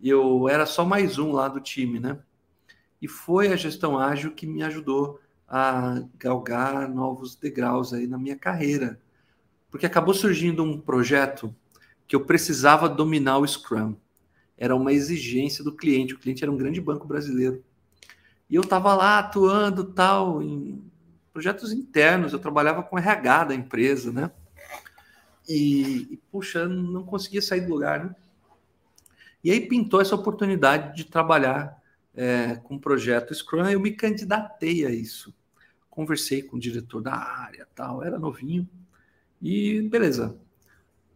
eu 0.00 0.48
era 0.48 0.66
só 0.66 0.84
mais 0.84 1.18
um 1.18 1.32
lá 1.32 1.48
do 1.48 1.60
time, 1.60 1.98
né? 1.98 2.18
E 3.00 3.08
foi 3.08 3.48
a 3.48 3.56
gestão 3.56 3.98
ágil 3.98 4.32
que 4.32 4.46
me 4.46 4.62
ajudou 4.62 5.20
a 5.48 6.02
galgar 6.18 6.88
novos 6.88 7.36
degraus 7.36 7.92
aí 7.92 8.06
na 8.06 8.18
minha 8.18 8.36
carreira. 8.36 9.00
Porque 9.70 9.86
acabou 9.86 10.14
surgindo 10.14 10.62
um 10.62 10.80
projeto 10.80 11.54
que 12.06 12.14
eu 12.14 12.24
precisava 12.24 12.88
dominar 12.88 13.38
o 13.38 13.46
Scrum 13.46 13.96
era 14.56 14.74
uma 14.74 14.92
exigência 14.92 15.62
do 15.62 15.72
cliente. 15.74 16.14
O 16.14 16.18
cliente 16.18 16.42
era 16.42 16.50
um 16.50 16.56
grande 16.56 16.80
banco 16.80 17.06
brasileiro. 17.06 17.62
E 18.48 18.54
eu 18.54 18.62
estava 18.62 18.94
lá 18.94 19.18
atuando 19.18 19.84
tal 19.84 20.42
em 20.42 20.82
projetos 21.32 21.72
internos. 21.72 22.32
Eu 22.32 22.38
trabalhava 22.38 22.82
com 22.82 22.98
RH 22.98 23.44
da 23.44 23.54
empresa, 23.54 24.10
né? 24.10 24.30
E, 25.48 26.08
e 26.12 26.16
puxa, 26.30 26.66
não 26.66 27.04
conseguia 27.04 27.42
sair 27.42 27.60
do 27.62 27.72
lugar. 27.72 28.04
Né? 28.04 28.16
E 29.44 29.50
aí 29.50 29.60
pintou 29.60 30.00
essa 30.00 30.14
oportunidade 30.14 30.96
de 30.96 31.04
trabalhar 31.04 31.80
é, 32.14 32.56
com 32.56 32.76
o 32.76 32.80
projeto 32.80 33.34
Scrum. 33.34 33.68
Eu 33.68 33.80
me 33.80 33.92
candidatei 33.92 34.84
a 34.84 34.90
isso. 34.90 35.34
Conversei 35.88 36.42
com 36.42 36.56
o 36.56 36.60
diretor 36.60 37.00
da 37.00 37.14
área, 37.14 37.66
tal. 37.74 38.02
Era 38.02 38.18
novinho. 38.18 38.68
E 39.40 39.82
beleza, 39.82 40.36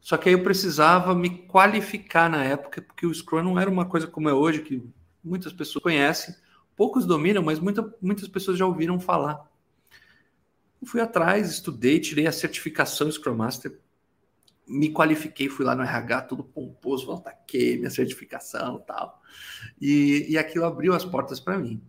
só 0.00 0.16
que 0.16 0.28
aí 0.28 0.34
eu 0.34 0.42
precisava 0.42 1.14
me 1.14 1.30
qualificar 1.46 2.30
na 2.30 2.42
época, 2.42 2.80
porque 2.80 3.06
o 3.06 3.14
Scrum 3.14 3.42
não 3.42 3.58
era 3.58 3.70
uma 3.70 3.84
coisa 3.84 4.06
como 4.06 4.28
é 4.28 4.34
hoje, 4.34 4.62
que 4.62 4.82
muitas 5.22 5.52
pessoas 5.52 5.82
conhecem, 5.82 6.34
poucos 6.74 7.04
dominam, 7.04 7.42
mas 7.42 7.58
muita, 7.58 7.94
muitas 8.00 8.26
pessoas 8.26 8.58
já 8.58 8.66
ouviram 8.66 8.98
falar. 8.98 9.46
Eu 10.80 10.88
fui 10.88 11.00
atrás, 11.00 11.50
estudei, 11.50 12.00
tirei 12.00 12.26
a 12.26 12.32
certificação 12.32 13.10
Scrum 13.10 13.34
Master, 13.34 13.78
me 14.70 14.90
qualifiquei, 14.92 15.48
fui 15.48 15.64
lá 15.64 15.74
no 15.74 15.82
RH, 15.82 16.22
tudo 16.22 16.44
pomposo, 16.44 17.06
volta 17.06 17.30
aqui, 17.30 17.76
minha 17.76 17.90
certificação 17.90 18.78
e 18.78 18.86
tal. 18.86 19.20
E, 19.80 20.26
e 20.28 20.38
aquilo 20.38 20.64
abriu 20.64 20.94
as 20.94 21.04
portas 21.04 21.40
para 21.40 21.58
mim. 21.58 21.82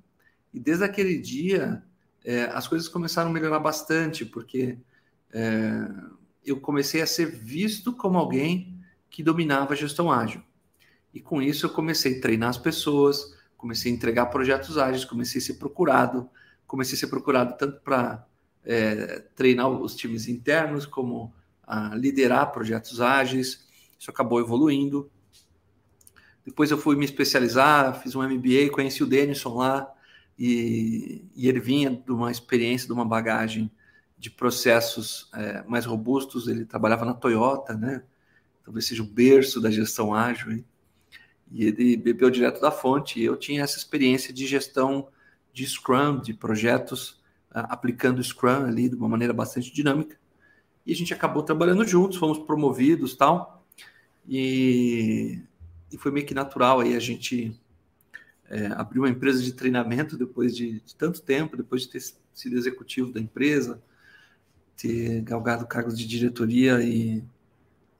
E 0.51 0.59
desde 0.59 0.83
aquele 0.83 1.17
dia, 1.17 1.83
é, 2.25 2.45
as 2.45 2.67
coisas 2.67 2.87
começaram 2.89 3.29
a 3.29 3.33
melhorar 3.33 3.59
bastante, 3.59 4.25
porque 4.25 4.79
é, 5.31 5.87
eu 6.43 6.59
comecei 6.59 7.01
a 7.01 7.07
ser 7.07 7.27
visto 7.27 7.93
como 7.93 8.17
alguém 8.17 8.79
que 9.09 9.21
dominava 9.21 9.73
a 9.73 9.77
gestão 9.77 10.11
ágil. 10.11 10.41
E 11.13 11.19
com 11.19 11.41
isso 11.41 11.67
eu 11.67 11.69
comecei 11.69 12.17
a 12.17 12.21
treinar 12.21 12.49
as 12.49 12.57
pessoas, 12.57 13.37
comecei 13.57 13.91
a 13.91 13.95
entregar 13.95 14.25
projetos 14.27 14.77
ágeis, 14.77 15.05
comecei 15.05 15.39
a 15.39 15.43
ser 15.43 15.55
procurado, 15.55 16.29
comecei 16.65 16.95
a 16.95 16.99
ser 16.99 17.07
procurado 17.07 17.55
tanto 17.57 17.79
para 17.81 18.25
é, 18.65 19.19
treinar 19.35 19.69
os 19.69 19.95
times 19.95 20.27
internos, 20.27 20.85
como 20.85 21.33
a 21.71 21.95
liderar 21.95 22.51
projetos 22.51 22.99
ágeis. 22.99 23.65
Isso 23.97 24.11
acabou 24.11 24.41
evoluindo. 24.41 25.09
Depois 26.45 26.69
eu 26.69 26.77
fui 26.77 26.97
me 26.97 27.05
especializar, 27.05 28.01
fiz 28.01 28.13
um 28.13 28.21
MBA, 28.21 28.69
conheci 28.73 29.01
o 29.01 29.07
Denison 29.07 29.55
lá, 29.55 29.89
e, 30.37 31.23
e 31.33 31.47
ele 31.47 31.61
vinha 31.61 31.91
de 31.91 32.11
uma 32.11 32.29
experiência, 32.29 32.87
de 32.87 32.93
uma 32.93 33.05
bagagem 33.05 33.71
de 34.17 34.29
processos 34.29 35.29
é, 35.33 35.63
mais 35.63 35.85
robustos. 35.85 36.49
Ele 36.49 36.65
trabalhava 36.65 37.05
na 37.05 37.13
Toyota, 37.13 37.73
né? 37.73 38.03
Talvez 38.65 38.85
seja 38.85 39.01
o 39.01 39.05
berço 39.05 39.61
da 39.61 39.71
gestão 39.71 40.13
ágil. 40.13 40.51
Hein? 40.51 40.65
E 41.49 41.65
ele 41.65 41.95
bebeu 41.95 42.29
direto 42.29 42.59
da 42.59 42.69
fonte. 42.71 43.17
E 43.17 43.23
eu 43.23 43.37
tinha 43.37 43.63
essa 43.63 43.77
experiência 43.77 44.33
de 44.33 44.45
gestão 44.45 45.07
de 45.53 45.65
Scrum, 45.65 46.19
de 46.19 46.33
projetos 46.33 47.21
aplicando 47.49 48.21
Scrum 48.21 48.65
ali 48.65 48.89
de 48.89 48.95
uma 48.95 49.07
maneira 49.07 49.33
bastante 49.33 49.71
dinâmica. 49.73 50.19
E 50.85 50.91
a 50.91 50.95
gente 50.95 51.13
acabou 51.13 51.43
trabalhando 51.43 51.85
juntos, 51.85 52.17
fomos 52.17 52.39
promovidos 52.39 53.15
tal. 53.15 53.65
E, 54.27 55.41
e 55.91 55.97
foi 55.97 56.11
meio 56.11 56.25
que 56.25 56.33
natural 56.33 56.79
aí 56.79 56.95
a 56.95 56.99
gente 56.99 57.59
é, 58.49 58.67
abrir 58.67 58.99
uma 58.99 59.09
empresa 59.09 59.41
de 59.41 59.53
treinamento 59.53 60.17
depois 60.17 60.55
de, 60.55 60.79
de 60.81 60.95
tanto 60.95 61.21
tempo, 61.21 61.57
depois 61.57 61.83
de 61.83 61.89
ter 61.89 62.01
sido 62.33 62.57
executivo 62.57 63.11
da 63.11 63.19
empresa, 63.19 63.81
ter 64.75 65.21
galgado 65.21 65.65
cargos 65.65 65.97
de 65.97 66.07
diretoria 66.07 66.81
e, 66.81 67.23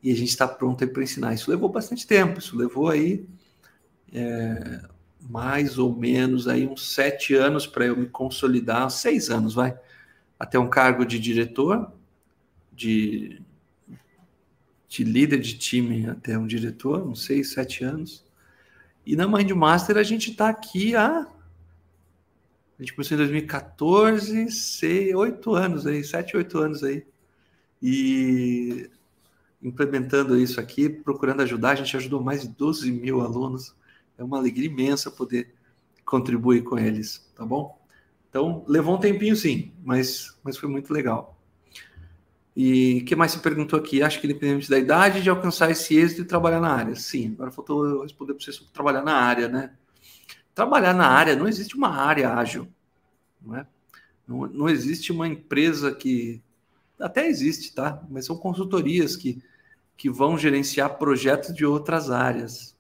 e 0.02 0.12
a 0.12 0.16
gente 0.16 0.30
está 0.30 0.48
pronto 0.48 0.88
para 0.88 1.04
ensinar. 1.04 1.34
Isso 1.34 1.50
levou 1.50 1.70
bastante 1.70 2.06
tempo, 2.06 2.40
isso 2.40 2.58
levou 2.58 2.90
aí 2.90 3.26
é, 4.14 4.82
mais 5.30 5.78
ou 5.78 5.96
menos 5.96 6.48
aí 6.48 6.68
uns 6.68 6.94
sete 6.94 7.34
anos 7.36 7.68
para 7.68 7.86
eu 7.86 7.96
me 7.96 8.08
consolidar, 8.08 8.90
seis 8.90 9.30
anos, 9.30 9.54
vai, 9.54 9.78
até 10.40 10.58
um 10.60 10.70
cargo 10.70 11.06
de 11.06 11.20
diretor, 11.20 11.92
de, 12.82 13.42
de 14.88 15.04
líder 15.04 15.40
de 15.40 15.58
time 15.58 16.10
até 16.10 16.38
um 16.38 16.48
diretor, 16.48 17.08
uns 17.08 17.24
seis, 17.24 17.52
sete 17.52 17.84
anos. 17.84 18.26
E 19.06 19.16
na 19.16 19.28
Mind 19.28 19.52
Master 19.52 19.98
a 19.98 20.04
gente 20.04 20.32
está 20.32 20.50
aqui 20.50 20.96
há 20.96 21.28
a 22.78 22.84
gente 22.84 22.96
começou 22.96 23.14
em 23.14 23.20
2014, 23.20 24.50
sei, 24.50 25.14
oito 25.14 25.54
anos 25.54 25.86
aí, 25.86 26.04
sete, 26.04 26.36
oito 26.36 26.58
anos 26.58 26.84
aí. 26.84 27.06
E 27.80 28.90
implementando 29.62 30.36
isso 30.36 30.60
aqui, 30.60 30.90
procurando 30.90 31.44
ajudar, 31.44 31.72
a 31.72 31.76
gente 31.76 31.96
ajudou 31.96 32.24
mais 32.24 32.42
de 32.42 32.48
12 32.48 32.92
mil 32.92 33.22
alunos. 33.22 33.76
É 34.18 34.24
uma 34.24 34.40
alegria 34.40 34.66
imensa 34.66 35.12
poder 35.12 35.54
contribuir 36.04 36.64
com 36.64 36.80
eles, 36.80 37.32
tá 37.36 37.46
bom? 37.46 37.80
Então, 38.32 38.66
levou 38.68 38.96
um 38.96 39.00
tempinho 39.00 39.36
sim, 39.36 39.72
mas, 39.84 40.36
mas 40.44 40.58
foi 40.58 40.68
muito 40.68 40.92
legal. 40.92 41.40
E 42.56 43.00
o 43.02 43.06
que 43.06 43.16
mais 43.16 43.32
se 43.32 43.40
perguntou 43.40 43.80
aqui? 43.80 44.04
Acho 44.04 44.20
que 44.20 44.28
independente 44.28 44.70
da 44.70 44.78
idade 44.78 45.22
de 45.22 45.30
alcançar 45.30 45.72
esse 45.72 45.96
êxito 45.96 46.22
e 46.22 46.26
trabalhar 46.26 46.60
na 46.60 46.74
área. 46.74 46.96
Sim, 46.96 47.34
agora 47.34 47.52
faltou 47.52 47.86
eu 47.86 48.02
responder 48.02 48.34
para 48.34 48.44
você 48.44 48.52
sobre 48.52 48.74
trabalhar 48.74 49.04
na 49.04 49.14
área, 49.14 49.48
né? 49.48 49.72
trabalhar 50.54 50.94
na 50.94 51.08
área, 51.08 51.36
não 51.36 51.48
existe 51.48 51.76
uma 51.76 51.90
área 51.90 52.34
ágil. 52.34 52.68
Não, 53.42 53.56
é? 53.56 53.68
não, 54.28 54.48
não 54.48 54.70
existe 54.70 55.12
uma 55.12 55.28
empresa 55.28 55.94
que. 55.94 56.42
Até 57.00 57.28
existe, 57.28 57.74
tá? 57.74 58.04
Mas 58.10 58.28
são 58.28 58.38
consultorias 58.38 59.16
que, 59.16 59.42
que 59.98 60.08
vão 60.08 60.38
gerenciar 60.38 61.00
projetos 61.00 61.54
de 61.56 61.66
outras 61.66 62.12
áreas. 62.12 62.78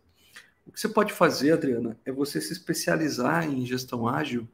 O 0.67 0.71
que 0.71 0.79
você 0.79 0.87
pode 0.87 1.11
fazer, 1.11 1.53
Adriana, 1.53 1.97
é 2.05 2.11
você 2.11 2.39
se 2.39 2.53
especializar 2.53 3.49
em 3.49 3.65
gestão 3.65 4.07
ágil 4.07 4.47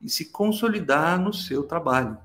e 0.00 0.08
se 0.08 0.26
consolidar 0.26 1.20
no 1.20 1.34
seu 1.34 1.64
trabalho, 1.64 2.16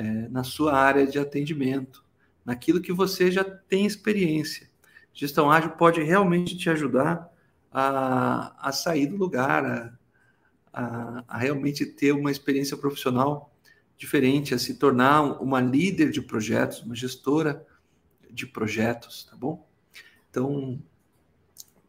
é, 0.00 0.28
na 0.30 0.42
sua 0.42 0.72
área 0.72 1.06
de 1.06 1.18
atendimento, 1.18 2.02
naquilo 2.42 2.80
que 2.80 2.90
você 2.90 3.30
já 3.30 3.44
tem 3.44 3.84
experiência. 3.84 4.66
Gestão 5.12 5.50
ágil 5.50 5.72
pode 5.72 6.02
realmente 6.02 6.56
te 6.56 6.70
ajudar 6.70 7.30
a, 7.70 8.68
a 8.68 8.72
sair 8.72 9.06
do 9.06 9.16
lugar, 9.16 9.62
a, 9.66 9.92
a, 10.72 11.24
a 11.28 11.36
realmente 11.36 11.84
ter 11.84 12.12
uma 12.12 12.30
experiência 12.30 12.78
profissional 12.78 13.54
diferente, 13.98 14.54
a 14.54 14.58
se 14.58 14.78
tornar 14.78 15.20
uma 15.42 15.60
líder 15.60 16.10
de 16.10 16.22
projetos, 16.22 16.82
uma 16.82 16.94
gestora 16.94 17.66
de 18.30 18.46
projetos, 18.46 19.24
tá 19.24 19.36
bom? 19.36 19.68
Então, 20.30 20.82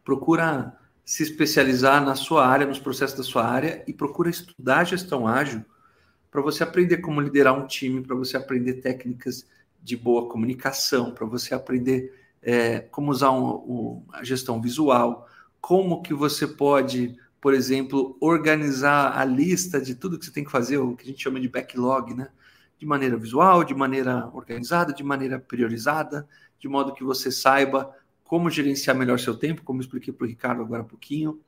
procura 0.04 0.78
se 1.06 1.24
especializar 1.24 2.04
na 2.04 2.16
sua 2.16 2.46
área, 2.46 2.68
nos 2.68 2.80
processos 2.80 3.18
da 3.18 3.24
sua 3.24 3.46
área 3.46 3.86
e 3.88 3.94
procura 3.94 4.30
estudar 4.30 4.84
gestão 4.84 5.26
ágil 5.26 5.64
para 6.32 6.42
você 6.42 6.64
aprender 6.64 6.98
como 6.98 7.20
liderar 7.20 7.54
um 7.54 7.68
time, 7.68 8.02
para 8.02 8.16
você 8.16 8.38
aprender 8.38 8.76
técnicas 8.76 9.46
de 9.84 9.98
boa 9.98 10.30
comunicação, 10.30 11.14
para 11.14 11.28
você 11.28 11.54
aprender 11.54 12.18
é, 12.42 12.80
como 12.80 13.12
usar 13.12 13.32
um, 13.32 13.50
um, 13.50 14.04
a 14.14 14.24
gestão 14.24 14.62
visual, 14.62 15.28
como 15.60 16.02
que 16.02 16.14
você 16.14 16.48
pode, 16.48 17.18
por 17.42 17.54
exemplo, 17.54 18.18
organizar 18.22 19.18
a 19.18 19.26
lista 19.26 19.82
de 19.82 19.94
tudo 19.94 20.18
que 20.18 20.26
você 20.26 20.32
tem 20.32 20.46
que 20.46 20.52
fazer, 20.52 20.78
o 20.78 20.96
que 20.96 21.04
a 21.04 21.08
gente 21.08 21.22
chama 21.22 21.40
de 21.40 21.50
backlog, 21.50 22.14
né? 22.14 22.30
De 22.80 22.86
maneira 22.86 23.18
visual, 23.18 23.64
de 23.64 23.76
maneira 23.76 24.28
organizada, 24.34 24.94
de 24.94 25.04
maneira 25.04 25.38
priorizada, 25.40 26.28
de 26.58 26.68
modo 26.68 26.94
que 26.94 27.04
você 27.04 27.32
saiba 27.32 27.94
como 28.24 28.50
gerenciar 28.50 28.96
melhor 28.96 29.20
seu 29.20 29.38
tempo, 29.38 29.62
como 29.62 29.82
expliquei 29.82 30.14
para 30.14 30.26
o 30.26 30.28
Ricardo 30.28 30.62
agora 30.62 30.82
há 30.82 30.86
pouquinho. 30.86 31.40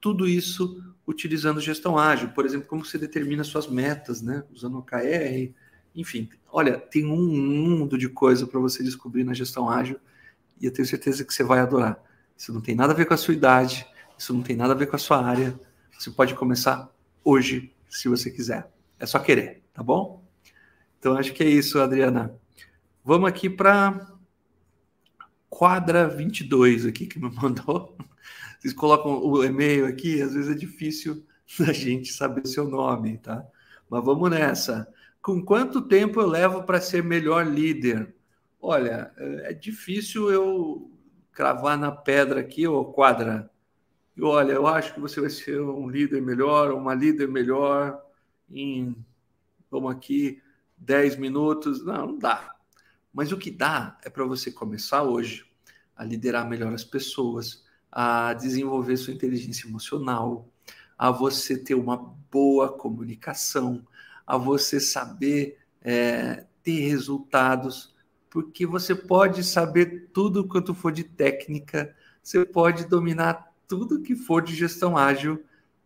Tudo 0.00 0.26
isso 0.26 0.82
utilizando 1.06 1.60
gestão 1.60 1.98
ágil. 1.98 2.30
Por 2.30 2.46
exemplo, 2.46 2.68
como 2.68 2.84
você 2.84 2.96
determina 2.96 3.44
suas 3.44 3.66
metas, 3.66 4.22
né? 4.22 4.44
Usando 4.52 4.78
OKR, 4.78 5.52
enfim. 5.94 6.28
Olha, 6.50 6.78
tem 6.78 7.04
um 7.04 7.16
mundo 7.16 7.98
de 7.98 8.08
coisa 8.08 8.46
para 8.46 8.60
você 8.60 8.82
descobrir 8.82 9.24
na 9.24 9.34
gestão 9.34 9.68
ágil 9.68 9.98
e 10.60 10.66
eu 10.66 10.72
tenho 10.72 10.86
certeza 10.86 11.24
que 11.24 11.32
você 11.32 11.42
vai 11.42 11.60
adorar. 11.60 12.00
Isso 12.36 12.52
não 12.52 12.60
tem 12.60 12.74
nada 12.74 12.92
a 12.92 12.96
ver 12.96 13.06
com 13.06 13.14
a 13.14 13.16
sua 13.16 13.34
idade, 13.34 13.86
isso 14.16 14.32
não 14.32 14.42
tem 14.42 14.56
nada 14.56 14.72
a 14.72 14.76
ver 14.76 14.86
com 14.86 14.96
a 14.96 14.98
sua 14.98 15.24
área. 15.24 15.58
Você 15.98 16.10
pode 16.10 16.34
começar 16.34 16.88
hoje, 17.24 17.74
se 17.88 18.08
você 18.08 18.30
quiser. 18.30 18.70
É 18.98 19.06
só 19.06 19.18
querer, 19.18 19.62
tá 19.72 19.82
bom? 19.82 20.24
Então 20.98 21.16
acho 21.16 21.32
que 21.32 21.42
é 21.42 21.48
isso, 21.48 21.80
Adriana. 21.80 22.34
Vamos 23.04 23.28
aqui 23.28 23.48
para 23.48 24.14
quadra 25.48 26.08
22 26.08 26.86
aqui 26.86 27.06
que 27.06 27.18
me 27.18 27.30
mandou. 27.30 27.96
Vocês 28.60 28.74
colocam 28.74 29.24
o 29.24 29.42
e-mail 29.42 29.86
aqui, 29.86 30.20
às 30.20 30.34
vezes 30.34 30.54
é 30.54 30.54
difícil 30.54 31.24
da 31.58 31.72
gente 31.72 32.12
saber 32.12 32.46
seu 32.46 32.68
nome, 32.68 33.16
tá? 33.16 33.42
Mas 33.88 34.04
vamos 34.04 34.30
nessa. 34.30 34.86
Com 35.22 35.42
quanto 35.42 35.80
tempo 35.80 36.20
eu 36.20 36.26
levo 36.26 36.62
para 36.64 36.78
ser 36.78 37.02
melhor 37.02 37.46
líder? 37.46 38.14
Olha, 38.60 39.12
é 39.16 39.54
difícil 39.54 40.30
eu 40.30 40.90
cravar 41.32 41.78
na 41.78 41.90
pedra 41.90 42.40
aqui, 42.40 42.68
ô 42.68 42.84
quadra. 42.84 43.50
E 44.14 44.22
olha, 44.22 44.52
eu 44.52 44.66
acho 44.66 44.92
que 44.92 45.00
você 45.00 45.22
vai 45.22 45.30
ser 45.30 45.58
um 45.58 45.88
líder 45.88 46.20
melhor, 46.20 46.72
uma 46.72 46.94
líder 46.94 47.28
melhor 47.28 47.98
em, 48.50 48.94
vamos 49.70 49.90
aqui, 49.90 50.42
10 50.76 51.16
minutos. 51.16 51.82
Não, 51.82 52.08
não 52.08 52.18
dá. 52.18 52.54
Mas 53.12 53.32
o 53.32 53.38
que 53.38 53.50
dá 53.50 53.98
é 54.04 54.10
para 54.10 54.24
você 54.24 54.52
começar 54.52 55.02
hoje 55.02 55.46
a 55.96 56.04
liderar 56.04 56.48
melhor 56.48 56.74
as 56.74 56.84
pessoas, 56.84 57.64
a 57.90 58.32
desenvolver 58.34 58.96
sua 58.96 59.14
inteligência 59.14 59.66
emocional, 59.66 60.48
a 60.98 61.10
você 61.10 61.56
ter 61.56 61.74
uma 61.74 61.96
boa 62.30 62.68
comunicação, 62.68 63.84
a 64.26 64.36
você 64.36 64.78
saber 64.78 65.58
é, 65.82 66.44
ter 66.62 66.88
resultados, 66.88 67.94
porque 68.28 68.64
você 68.64 68.94
pode 68.94 69.42
saber 69.42 70.10
tudo 70.12 70.46
quanto 70.46 70.74
for 70.74 70.92
de 70.92 71.02
técnica, 71.04 71.94
você 72.22 72.44
pode 72.44 72.86
dominar 72.86 73.52
tudo 73.66 74.02
que 74.02 74.14
for 74.14 74.42
de 74.42 74.54
gestão 74.54 74.96
ágil, 74.96 75.42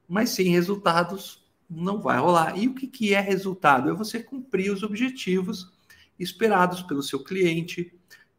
mas 0.09 0.31
sem 0.31 0.49
resultados 0.49 1.45
não 1.71 2.01
vai 2.01 2.19
rolar. 2.19 2.59
E 2.59 2.69
o 2.69 2.75
que, 2.75 2.87
que 2.87 3.15
é 3.15 3.21
resultado? 3.21 3.89
É 3.89 3.95
você 3.95 4.23
cumprir 4.23 4.71
os 4.71 4.83
objetivos 4.83 5.73
esperados 6.19 6.83
pelo 6.83 7.03
seu 7.03 7.23
cliente, 7.23 7.93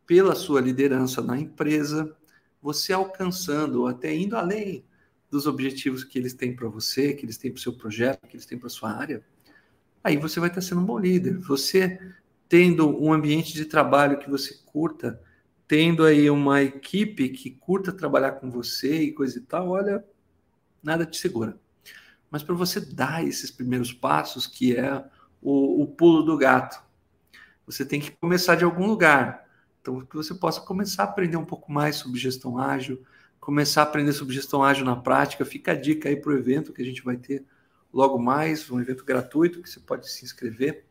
pela 0.05 0.35
sua 0.35 0.61
liderança 0.61 1.21
na 1.21 1.39
empresa, 1.39 2.15
você 2.65 2.93
alcançando 2.93 3.81
ou 3.81 3.87
até 3.87 4.11
indo 4.11 4.35
além 4.35 4.83
dos 5.29 5.45
objetivos 5.45 6.03
que 6.03 6.17
eles 6.17 6.33
têm 6.33 6.55
para 6.55 6.67
você, 6.67 7.13
que 7.13 7.23
eles 7.23 7.37
têm 7.37 7.51
para 7.51 7.59
o 7.59 7.61
seu 7.61 7.73
projeto, 7.73 8.25
que 8.27 8.35
eles 8.35 8.47
têm 8.47 8.57
para 8.57 8.69
sua 8.69 8.91
área, 8.91 9.23
aí 10.03 10.17
você 10.17 10.39
vai 10.39 10.49
estar 10.49 10.61
sendo 10.61 10.81
um 10.81 10.85
bom 10.85 10.97
líder. 10.97 11.37
Você 11.41 11.99
tendo 12.49 12.99
um 12.99 13.13
ambiente 13.13 13.53
de 13.53 13.65
trabalho 13.65 14.17
que 14.17 14.27
você 14.27 14.57
curta, 14.65 15.21
tendo 15.67 16.03
aí 16.03 16.27
uma 16.27 16.63
equipe 16.63 17.29
que 17.29 17.51
curta 17.51 17.91
trabalhar 17.91 18.31
com 18.31 18.49
você 18.49 19.03
e 19.03 19.11
coisa 19.11 19.37
e 19.37 19.41
tal, 19.41 19.69
olha, 19.69 20.03
nada 20.81 21.05
te 21.05 21.17
segura. 21.17 21.59
Mas 22.31 22.41
para 22.41 22.55
você 22.55 22.79
dar 22.79 23.23
esses 23.23 23.51
primeiros 23.51 23.93
passos, 23.93 24.47
que 24.47 24.75
é 24.75 25.05
o, 25.39 25.83
o 25.83 25.85
pulo 25.85 26.23
do 26.23 26.35
gato, 26.35 26.83
você 27.63 27.85
tem 27.85 27.99
que 27.99 28.09
começar 28.09 28.55
de 28.55 28.63
algum 28.63 28.87
lugar. 28.87 29.44
Então, 29.85 30.01
que 30.03 30.15
você 30.15 30.33
possa 30.33 30.61
começar 30.61 31.03
a 31.03 31.05
aprender 31.05 31.37
um 31.37 31.45
pouco 31.45 31.71
mais 31.71 31.97
sobre 31.97 32.19
gestão 32.19 32.57
ágil, 32.57 33.03
começar 33.39 33.81
a 33.81 33.83
aprender 33.83 34.13
sobre 34.13 34.33
gestão 34.33 34.63
ágil 34.63 34.83
na 34.83 34.95
prática. 34.95 35.45
Fica 35.45 35.73
a 35.73 35.75
dica 35.75 36.09
aí 36.09 36.15
para 36.15 36.31
o 36.31 36.35
evento 36.35 36.73
que 36.73 36.81
a 36.81 36.85
gente 36.85 37.03
vai 37.03 37.17
ter 37.17 37.45
logo 37.93 38.17
mais, 38.17 38.67
um 38.71 38.81
evento 38.81 39.05
gratuito 39.05 39.61
que 39.61 39.69
você 39.69 39.79
pode 39.79 40.09
se 40.09 40.25
inscrever. 40.25 40.85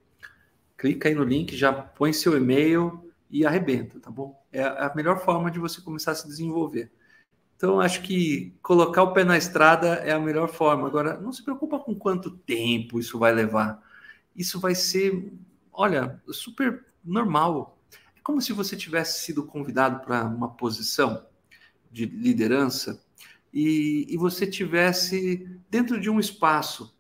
Clica 0.77 1.09
aí 1.09 1.15
no 1.17 1.25
link, 1.25 1.57
já 1.57 1.73
põe 1.73 2.13
seu 2.13 2.37
e-mail 2.37 3.11
e 3.29 3.45
arrebenta, 3.45 3.99
tá 3.99 4.13
bom? 4.13 4.41
É 4.53 4.63
a 4.63 4.93
melhor 4.95 5.19
forma 5.25 5.51
de 5.51 5.59
você 5.59 5.81
começar 5.81 6.13
a 6.13 6.15
se 6.15 6.29
desenvolver. 6.29 6.89
Então, 7.57 7.81
acho 7.81 8.01
que 8.01 8.55
colocar 8.63 9.03
o 9.03 9.13
pé 9.13 9.25
na 9.25 9.37
estrada 9.37 9.89
é 9.97 10.13
a 10.13 10.21
melhor 10.21 10.49
forma. 10.49 10.87
Agora, 10.87 11.19
não 11.19 11.33
se 11.33 11.43
preocupa 11.43 11.81
com 11.81 11.97
quanto 11.97 12.31
tempo 12.31 13.01
isso 13.01 13.19
vai 13.19 13.33
levar. 13.35 13.83
Isso 14.37 14.61
vai 14.61 14.77
ser, 14.77 15.33
olha, 15.73 16.23
super 16.31 16.85
normal 17.05 17.75
como 18.25 18.41
se 18.41 18.55
você 18.55 18.75
tivesse 18.75 19.23
sido 19.23 19.45
convidado 19.45 20.01
para 20.01 20.25
uma 20.25 20.49
posição 20.49 21.27
de 21.93 22.07
liderança 22.07 23.05
e, 23.53 24.07
e 24.09 24.17
você 24.17 24.47
tivesse 24.47 25.47
dentro 25.71 26.01
de 26.01 26.09
um 26.09 26.19
espaço. 26.19 26.97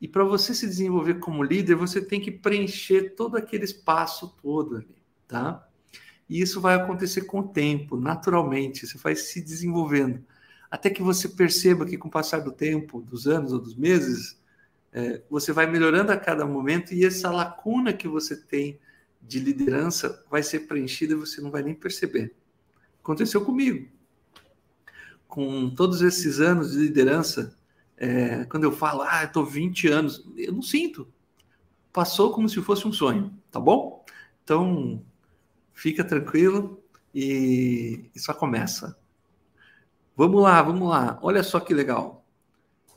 E 0.00 0.06
para 0.06 0.22
você 0.22 0.54
se 0.54 0.66
desenvolver 0.66 1.14
como 1.14 1.42
líder, 1.42 1.74
você 1.74 2.00
tem 2.00 2.20
que 2.20 2.30
preencher 2.30 3.14
todo 3.16 3.36
aquele 3.36 3.64
espaço 3.64 4.36
todo 4.40 4.76
ali, 4.76 5.02
tá? 5.26 5.68
E 6.28 6.40
isso 6.40 6.60
vai 6.60 6.76
acontecer 6.76 7.22
com 7.22 7.40
o 7.40 7.48
tempo, 7.48 7.96
naturalmente, 7.96 8.86
você 8.86 8.96
vai 8.98 9.16
se 9.16 9.42
desenvolvendo. 9.42 10.24
Até 10.70 10.88
que 10.88 11.02
você 11.02 11.28
perceba 11.28 11.84
que 11.84 11.98
com 11.98 12.08
o 12.08 12.10
passar 12.10 12.38
do 12.38 12.52
tempo, 12.52 13.02
dos 13.02 13.26
anos 13.26 13.52
ou 13.52 13.58
dos 13.58 13.76
meses, 13.76 14.40
é, 14.92 15.22
você 15.28 15.52
vai 15.52 15.66
melhorando 15.66 16.12
a 16.12 16.16
cada 16.16 16.46
momento 16.46 16.94
e 16.94 17.04
essa 17.04 17.30
lacuna 17.30 17.92
que 17.92 18.08
você 18.08 18.36
tem 18.36 18.80
de 19.22 19.38
liderança 19.38 20.24
vai 20.30 20.42
ser 20.42 20.60
preenchida 20.60 21.12
e 21.12 21.16
você 21.16 21.40
não 21.40 21.50
vai 21.50 21.62
nem 21.62 21.74
perceber. 21.74 22.34
Aconteceu 23.00 23.44
comigo. 23.44 23.88
Com 25.26 25.70
todos 25.70 26.02
esses 26.02 26.40
anos 26.40 26.72
de 26.72 26.78
liderança, 26.78 27.56
é, 27.96 28.44
quando 28.44 28.64
eu 28.64 28.72
falo, 28.72 29.02
ah, 29.02 29.22
eu 29.22 29.28
estou 29.28 29.46
20 29.46 29.88
anos, 29.88 30.28
eu 30.36 30.52
não 30.52 30.62
sinto. 30.62 31.08
Passou 31.92 32.32
como 32.32 32.48
se 32.48 32.60
fosse 32.60 32.86
um 32.86 32.92
sonho, 32.92 33.32
tá 33.50 33.60
bom? 33.60 34.04
Então, 34.42 35.04
fica 35.72 36.04
tranquilo 36.04 36.82
e, 37.14 38.10
e 38.14 38.20
só 38.20 38.34
começa. 38.34 38.98
Vamos 40.16 40.42
lá, 40.42 40.62
vamos 40.62 40.88
lá. 40.88 41.18
Olha 41.22 41.42
só 41.42 41.60
que 41.60 41.72
legal. 41.72 42.21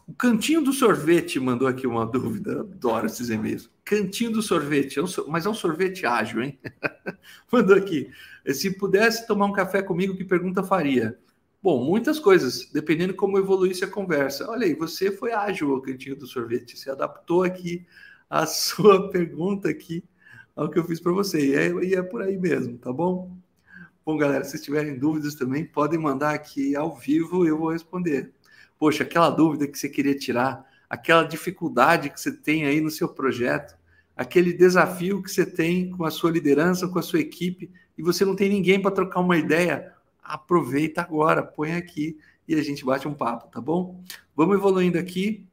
O 0.08 0.14
Cantinho 0.14 0.62
do 0.62 0.72
Sorvete 0.72 1.40
mandou 1.40 1.68
aqui 1.68 1.88
uma 1.88 2.06
dúvida, 2.06 2.62
adoro 2.62 3.08
esses 3.08 3.32
e-mails. 3.32 3.72
Cantinho 3.84 4.32
do 4.34 4.42
Sorvete, 4.42 5.00
é 5.00 5.04
mas 5.28 5.48
é 5.48 5.50
um 5.50 5.54
sorvete 5.54 6.06
ágil, 6.06 6.44
hein? 6.44 6.60
mandou 7.52 7.76
aqui. 7.76 8.12
Se 8.54 8.78
pudesse 8.78 9.26
tomar 9.26 9.48
um 9.48 9.52
café 9.52 9.82
comigo, 9.82 10.16
que 10.16 10.24
pergunta 10.24 10.62
faria? 10.62 11.18
Bom, 11.62 11.84
muitas 11.84 12.20
coisas, 12.20 12.70
dependendo 12.72 13.16
como 13.16 13.40
evoluísse 13.40 13.84
a 13.84 13.88
conversa. 13.88 14.48
Olha 14.48 14.68
aí, 14.68 14.76
você 14.76 15.12
foi 15.12 15.32
ágil, 15.32 15.74
o 15.74 15.82
Cantinho 15.82 16.16
do 16.16 16.28
Sorvete, 16.28 16.78
você 16.78 16.92
adaptou 16.92 17.42
aqui 17.42 17.84
a 18.30 18.46
sua 18.48 19.10
pergunta 19.10 19.70
aqui 19.70 20.04
ao 20.56 20.70
que 20.70 20.78
eu 20.78 20.86
fiz 20.86 21.00
para 21.00 21.14
você. 21.14 21.48
E 21.48 21.56
é, 21.56 21.72
e 21.84 21.96
é 21.96 22.04
por 22.04 22.22
aí 22.22 22.38
mesmo, 22.38 22.78
tá 22.78 22.94
bom? 22.94 23.36
Bom, 24.06 24.18
galera, 24.18 24.44
se 24.44 24.62
tiverem 24.62 25.00
dúvidas 25.00 25.34
também, 25.34 25.66
podem 25.66 26.00
mandar 26.00 26.36
aqui 26.36 26.76
ao 26.76 26.96
vivo, 26.96 27.48
eu 27.48 27.58
vou 27.58 27.72
responder 27.72 28.35
poxa, 28.78 29.04
aquela 29.04 29.30
dúvida 29.30 29.68
que 29.68 29.78
você 29.78 29.90
queria 29.90 30.18
tirar, 30.18 30.66
aquela 30.90 31.24
dificuldade 31.24 32.10
que 32.10 32.20
você 32.20 32.32
tem 32.32 32.66
aí 32.66 32.82
no 32.82 32.92
seu 32.92 33.10
projeto, 33.10 33.78
aquele 34.16 34.54
desafio 34.54 35.22
que 35.22 35.30
você 35.30 35.46
tem 35.46 35.90
com 35.92 36.06
a 36.06 36.12
sua 36.12 36.32
liderança, 36.32 36.88
com 36.88 37.00
a 37.00 37.02
sua 37.02 37.20
equipe, 37.20 37.72
e 37.98 38.04
você 38.04 38.24
não 38.24 38.36
tem 38.36 38.50
ninguém 38.50 38.82
para 38.82 38.92
trocar 38.92 39.20
uma 39.20 39.38
ideia, 39.38 39.94
aproveita 40.24 41.02
agora, 41.02 41.44
põe 41.44 41.74
aqui 41.74 42.18
e 42.48 42.56
a 42.56 42.62
gente 42.62 42.86
bate 42.86 43.08
um 43.08 43.14
papo, 43.14 43.50
tá 43.50 43.60
bom? 43.60 44.04
Vamos 44.36 44.56
evoluindo 44.56 44.98
aqui. 44.98 45.48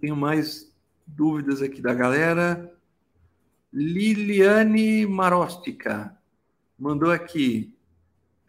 Tenho 0.00 0.16
mais 0.16 0.72
dúvidas 1.06 1.60
aqui 1.60 1.82
da 1.82 1.92
galera. 1.92 2.72
Liliane 3.72 5.06
Marostica 5.06 6.16
mandou 6.78 7.10
aqui. 7.10 7.74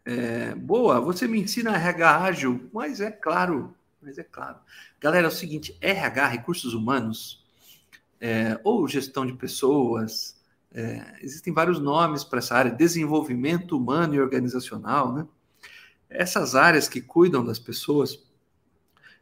É, 0.05 0.53
boa, 0.55 0.99
você 0.99 1.27
me 1.27 1.39
ensina 1.39 1.75
RH 1.75 2.23
ágil, 2.23 2.69
mas 2.73 2.99
é 2.99 3.09
claro, 3.09 3.73
mas 4.01 4.17
é 4.17 4.23
claro. 4.23 4.57
Galera, 4.99 5.27
é 5.27 5.29
o 5.29 5.31
seguinte, 5.31 5.77
RH, 5.79 6.27
recursos 6.27 6.73
humanos, 6.73 7.45
é, 8.19 8.59
ou 8.63 8.87
gestão 8.87 9.25
de 9.25 9.33
pessoas, 9.33 10.41
é, 10.73 11.17
existem 11.21 11.53
vários 11.53 11.79
nomes 11.79 12.23
para 12.23 12.39
essa 12.39 12.55
área, 12.55 12.71
desenvolvimento 12.71 13.77
humano 13.77 14.15
e 14.15 14.19
organizacional, 14.19 15.13
né? 15.13 15.27
Essas 16.09 16.53
áreas 16.53 16.87
que 16.87 17.01
cuidam 17.01 17.43
das 17.43 17.57
pessoas 17.57 18.19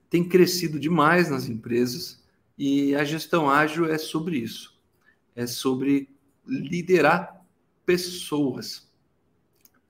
têm 0.09 0.27
crescido 0.27 0.79
demais 0.79 1.29
nas 1.29 1.47
empresas 1.47 2.21
e 2.57 2.93
a 2.95 3.03
gestão 3.03 3.49
ágil 3.49 3.85
é 3.85 3.97
sobre 3.97 4.37
isso. 4.37 4.77
É 5.35 5.47
sobre 5.47 6.09
liderar 6.45 7.45
pessoas 7.85 8.90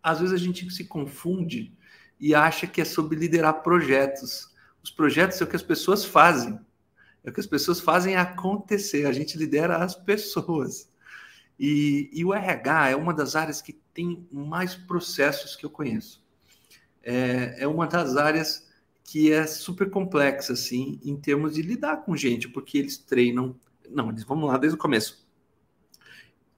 às 0.02 0.20
vezes 0.20 0.34
a 0.34 0.38
gente 0.38 0.70
se 0.72 0.86
confunde 0.86 1.76
e 2.20 2.36
acha 2.36 2.68
que 2.68 2.82
é 2.82 2.86
sobre 2.86 3.18
liderar 3.18 3.62
projetos. 3.62 4.54
Os 4.84 4.92
projetos 4.92 5.40
é 5.42 5.44
o 5.44 5.48
que 5.48 5.56
as 5.56 5.64
pessoas 5.64 6.06
fazem. 6.06 6.60
É 7.24 7.30
o 7.30 7.34
que 7.34 7.40
as 7.40 7.48
pessoas 7.48 7.80
fazem 7.80 8.16
acontecer. 8.16 9.06
A 9.06 9.12
gente 9.12 9.38
lidera 9.38 9.78
as 9.78 9.96
pessoas. 9.96 10.92
E, 11.60 12.10
e 12.12 12.26
o 12.26 12.34
RH 12.34 12.90
é 12.90 12.96
uma 12.96 13.14
das 13.14 13.36
áreas 13.36 13.62
que 13.62 13.74
tem 13.94 14.28
mais 14.32 14.76
processos 14.76 15.56
que 15.56 15.66
eu 15.66 15.70
conheço. 15.70 16.24
É, 17.04 17.64
é 17.64 17.68
uma 17.68 17.88
das 17.88 18.18
áreas 18.18 18.70
que 19.04 19.32
é 19.32 19.46
super 19.46 19.90
complexa, 19.90 20.54
assim, 20.54 21.00
em 21.04 21.16
termos 21.18 21.56
de 21.56 21.62
lidar 21.62 21.98
com 21.98 22.16
gente, 22.16 22.48
porque 22.48 22.78
eles 22.78 22.98
treinam. 22.98 23.56
Não, 23.90 24.10
eles 24.10 24.24
vamos 24.24 24.50
lá 24.50 24.58
desde 24.58 24.76
o 24.76 24.80
começo. 24.80 25.28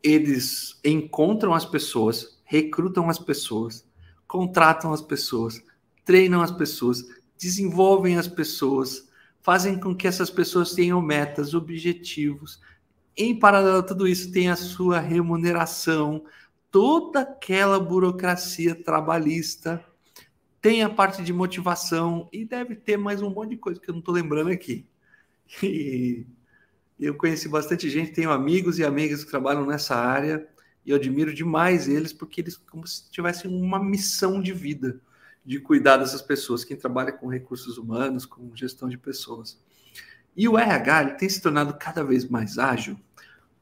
Eles 0.02 0.80
encontram 0.84 1.54
as 1.54 1.66
pessoas, 1.66 2.33
recrutam 2.44 3.10
as 3.10 3.20
pessoas, 3.20 3.86
contratam 4.28 4.94
as 4.94 5.02
pessoas, 5.02 5.62
treinam 6.06 6.42
as 6.42 6.52
pessoas, 6.52 7.04
desenvolvem 7.38 8.18
as 8.18 8.28
pessoas, 8.28 9.08
fazem 9.42 9.80
com 9.80 9.96
que 9.96 10.08
essas 10.08 10.30
pessoas 10.30 10.74
tenham 10.74 11.02
metas, 11.02 11.54
objetivos. 11.54 12.62
Em 13.16 13.38
paralelo 13.38 13.80
a 13.80 13.84
tudo 13.84 14.08
isso, 14.08 14.32
tem 14.32 14.50
a 14.50 14.56
sua 14.56 15.00
remuneração, 15.00 16.24
toda 16.72 17.22
aquela 17.22 17.80
burocracia 17.80 18.76
trabalhista 18.76 19.84
tem 20.64 20.82
a 20.82 20.90
parte 20.90 21.22
de 21.22 21.34
motivação 21.34 22.30
e 22.32 22.46
deve 22.46 22.74
ter 22.74 22.96
mais 22.96 23.22
um 23.22 23.30
monte 23.30 23.50
de 23.50 23.58
coisa 23.58 23.82
que 23.82 23.90
eu 23.90 23.92
não 23.92 24.00
estou 24.00 24.16
lembrando 24.16 24.50
aqui. 24.50 24.88
E 27.00 27.06
eu 27.08 27.16
conheci 27.16 27.50
bastante 27.50 27.90
gente, 27.90 28.14
tenho 28.14 28.32
amigos 28.32 28.78
e 28.78 28.86
amigas 28.86 29.24
que 29.24 29.32
trabalham 29.32 29.66
nessa 29.66 29.96
área 29.96 30.48
e 30.86 30.91
eu 30.91 30.98
admiro 30.98 31.34
demais 31.34 31.88
eles 31.88 32.12
porque 32.12 32.41
eles 32.41 32.58
como 32.58 32.86
se 32.86 33.10
tivessem 33.10 33.50
uma 33.50 33.84
missão 33.84 34.41
de 34.41 34.54
vida 34.54 35.00
de 35.46 35.60
cuidar 35.60 35.98
dessas 35.98 36.22
pessoas, 36.22 36.63
quem 36.63 36.78
trabalha 36.78 37.12
com 37.12 37.28
recursos 37.28 37.78
humanos, 37.78 38.26
com 38.26 38.56
gestão 38.56 38.88
de 38.88 38.98
pessoas. 38.98 39.62
E 40.36 40.48
o 40.48 40.58
RH 40.58 41.15
tem 41.15 41.30
se 41.30 41.41
tornado 41.41 41.74
cada 41.78 42.04
vez 42.04 42.28
mais 42.28 42.58
ágil 42.58 42.98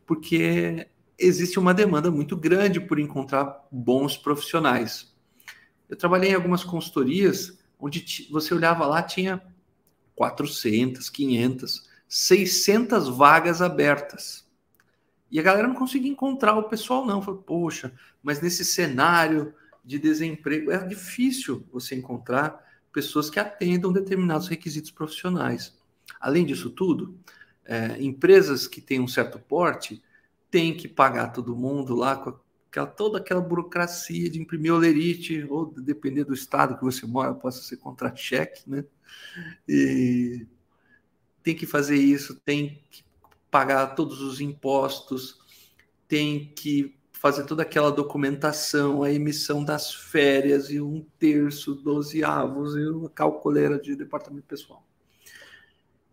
porque 0.06 0.88
existe 1.18 1.58
uma 1.58 1.74
demanda 1.74 2.12
muito 2.12 2.36
grande 2.36 2.80
por 2.80 3.00
encontrar 3.00 3.66
bons 3.72 4.18
profissionais. 4.18 5.14
Eu 5.90 5.96
trabalhei 5.96 6.32
em 6.32 6.36
algumas 6.36 6.64
consultorias 6.64 7.60
onde 7.80 8.28
você 8.30 8.54
olhava 8.54 8.86
lá, 8.86 9.02
tinha 9.02 9.42
400, 10.16 11.10
500, 11.10 11.90
600 12.08 13.10
vagas 13.10 13.62
abertas. 13.62 14.46
E 15.32 15.40
a 15.40 15.44
galera 15.44 15.68
não 15.68 15.76
conseguia 15.76 16.12
encontrar 16.12 16.58
o 16.58 16.64
pessoal, 16.64 17.06
não. 17.06 17.22
Falei, 17.22 17.42
poxa, 17.46 17.94
mas 18.22 18.42
nesse 18.42 18.66
cenário 18.66 19.54
de 19.84 19.98
desemprego 19.98 20.72
é 20.72 20.86
difícil 20.86 21.66
você 21.72 21.96
encontrar 21.96 22.62
pessoas 22.92 23.30
que 23.30 23.40
atendam 23.40 23.94
determinados 23.94 24.48
requisitos 24.48 24.92
profissionais. 24.92 25.74
Além 26.20 26.46
disso 26.46 26.70
tudo, 26.70 27.18
é, 27.64 28.02
empresas 28.04 28.68
que 28.68 28.82
têm 28.82 29.00
um 29.00 29.08
certo 29.08 29.40
porte 29.40 30.04
têm 30.50 30.76
que 30.76 30.88
pagar 30.88 31.30
todo 31.30 31.56
mundo 31.56 31.96
lá 31.96 32.18
com 32.18 32.38
aquela, 32.70 32.88
toda 32.88 33.18
aquela 33.18 33.40
burocracia 33.40 34.30
de 34.30 34.42
imprimir 34.42 34.74
olerite, 34.74 35.46
ou 35.50 35.72
depender 35.72 36.26
do 36.26 36.34
estado 36.34 36.78
que 36.78 36.84
você 36.84 37.06
mora, 37.06 37.34
possa 37.34 37.62
ser 37.62 37.78
contra-cheque, 37.78 38.70
né? 38.70 38.84
E 39.68 40.46
tem 41.42 41.56
que 41.56 41.66
fazer 41.66 41.96
isso, 41.96 42.36
tem 42.42 42.84
que 42.90 43.04
pagar 43.52 43.88
todos 43.96 44.22
os 44.22 44.42
impostos, 44.42 45.38
tem 46.08 46.52
que 46.56 46.98
fazer 47.12 47.44
toda 47.44 47.62
aquela 47.62 47.92
documentação, 47.92 49.04
a 49.04 49.12
emissão 49.12 49.64
das 49.64 49.94
férias 49.94 50.72
e 50.72 50.82
um 50.82 51.06
terço, 51.20 51.76
doze 51.76 52.24
avos 52.24 52.76
e 52.76 52.84
uma 52.88 53.10
calculeira 53.10 53.80
de 53.80 53.96
departamento 53.96 54.48
pessoal. 54.48 54.84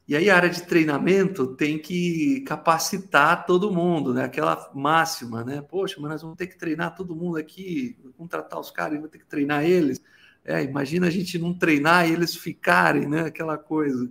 E 0.07 0.17
aí 0.17 0.31
a 0.31 0.37
área 0.37 0.49
de 0.49 0.63
treinamento 0.63 1.55
tem 1.55 1.79
que 1.79 2.41
capacitar 2.41 3.47
todo 3.47 3.71
mundo, 3.71 4.15
né? 4.15 4.25
Aquela 4.25 4.71
máxima, 4.75 5.45
né? 5.45 5.61
Poxa, 5.61 5.97
mas 5.99 6.11
nós 6.11 6.23
vamos 6.23 6.37
ter 6.37 6.47
que 6.47 6.59
treinar 6.59 6.95
todo 6.95 7.15
mundo 7.15 7.37
aqui, 7.37 7.95
contratar 8.17 8.59
os 8.59 8.71
caras 8.71 8.95
e 8.95 8.97
vamos 8.97 9.11
ter 9.11 9.19
que 9.19 9.27
treinar 9.27 9.65
eles. 9.65 10.01
É, 10.45 10.63
imagina 10.63 11.07
a 11.09 11.11
gente 11.11 11.39
não 11.39 11.53
treinar 11.53 12.09
e 12.09 12.13
eles 12.13 12.35
ficarem, 12.35 13.07
né? 13.07 13.23
Aquela 13.23 13.59
coisa. 13.59 14.11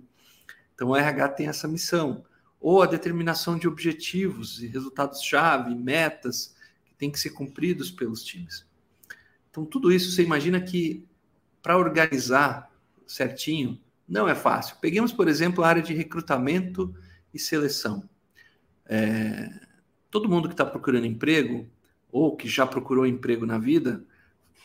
Então 0.74 0.90
o 0.90 0.96
RH 0.96 1.28
tem 1.30 1.48
essa 1.48 1.66
missão. 1.66 2.24
Ou 2.60 2.82
a 2.82 2.86
determinação 2.86 3.58
de 3.58 3.68
objetivos 3.68 4.62
e 4.62 4.66
resultados-chave, 4.66 5.74
metas 5.74 6.54
que 6.84 6.94
têm 6.94 7.10
que 7.10 7.20
ser 7.20 7.30
cumpridos 7.30 7.90
pelos 7.90 8.22
times. 8.24 8.66
Então 9.50 9.64
tudo 9.64 9.92
isso 9.92 10.10
você 10.10 10.22
imagina 10.22 10.60
que 10.60 11.06
para 11.62 11.76
organizar 11.76 12.70
certinho, 13.06 13.78
não 14.08 14.28
é 14.28 14.34
fácil. 14.34 14.76
Peguemos, 14.80 15.12
por 15.12 15.28
exemplo, 15.28 15.62
a 15.62 15.68
área 15.68 15.82
de 15.82 15.92
recrutamento 15.92 16.94
e 17.32 17.38
seleção. 17.38 18.08
É, 18.86 19.50
todo 20.10 20.28
mundo 20.28 20.48
que 20.48 20.54
está 20.54 20.64
procurando 20.64 21.06
emprego, 21.06 21.68
ou 22.10 22.36
que 22.36 22.48
já 22.48 22.66
procurou 22.66 23.06
emprego 23.06 23.44
na 23.44 23.58
vida, 23.58 24.02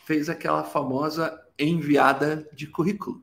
fez 0.06 0.28
aquela 0.28 0.64
famosa 0.64 1.38
enviada 1.58 2.48
de 2.54 2.66
currículo. 2.66 3.22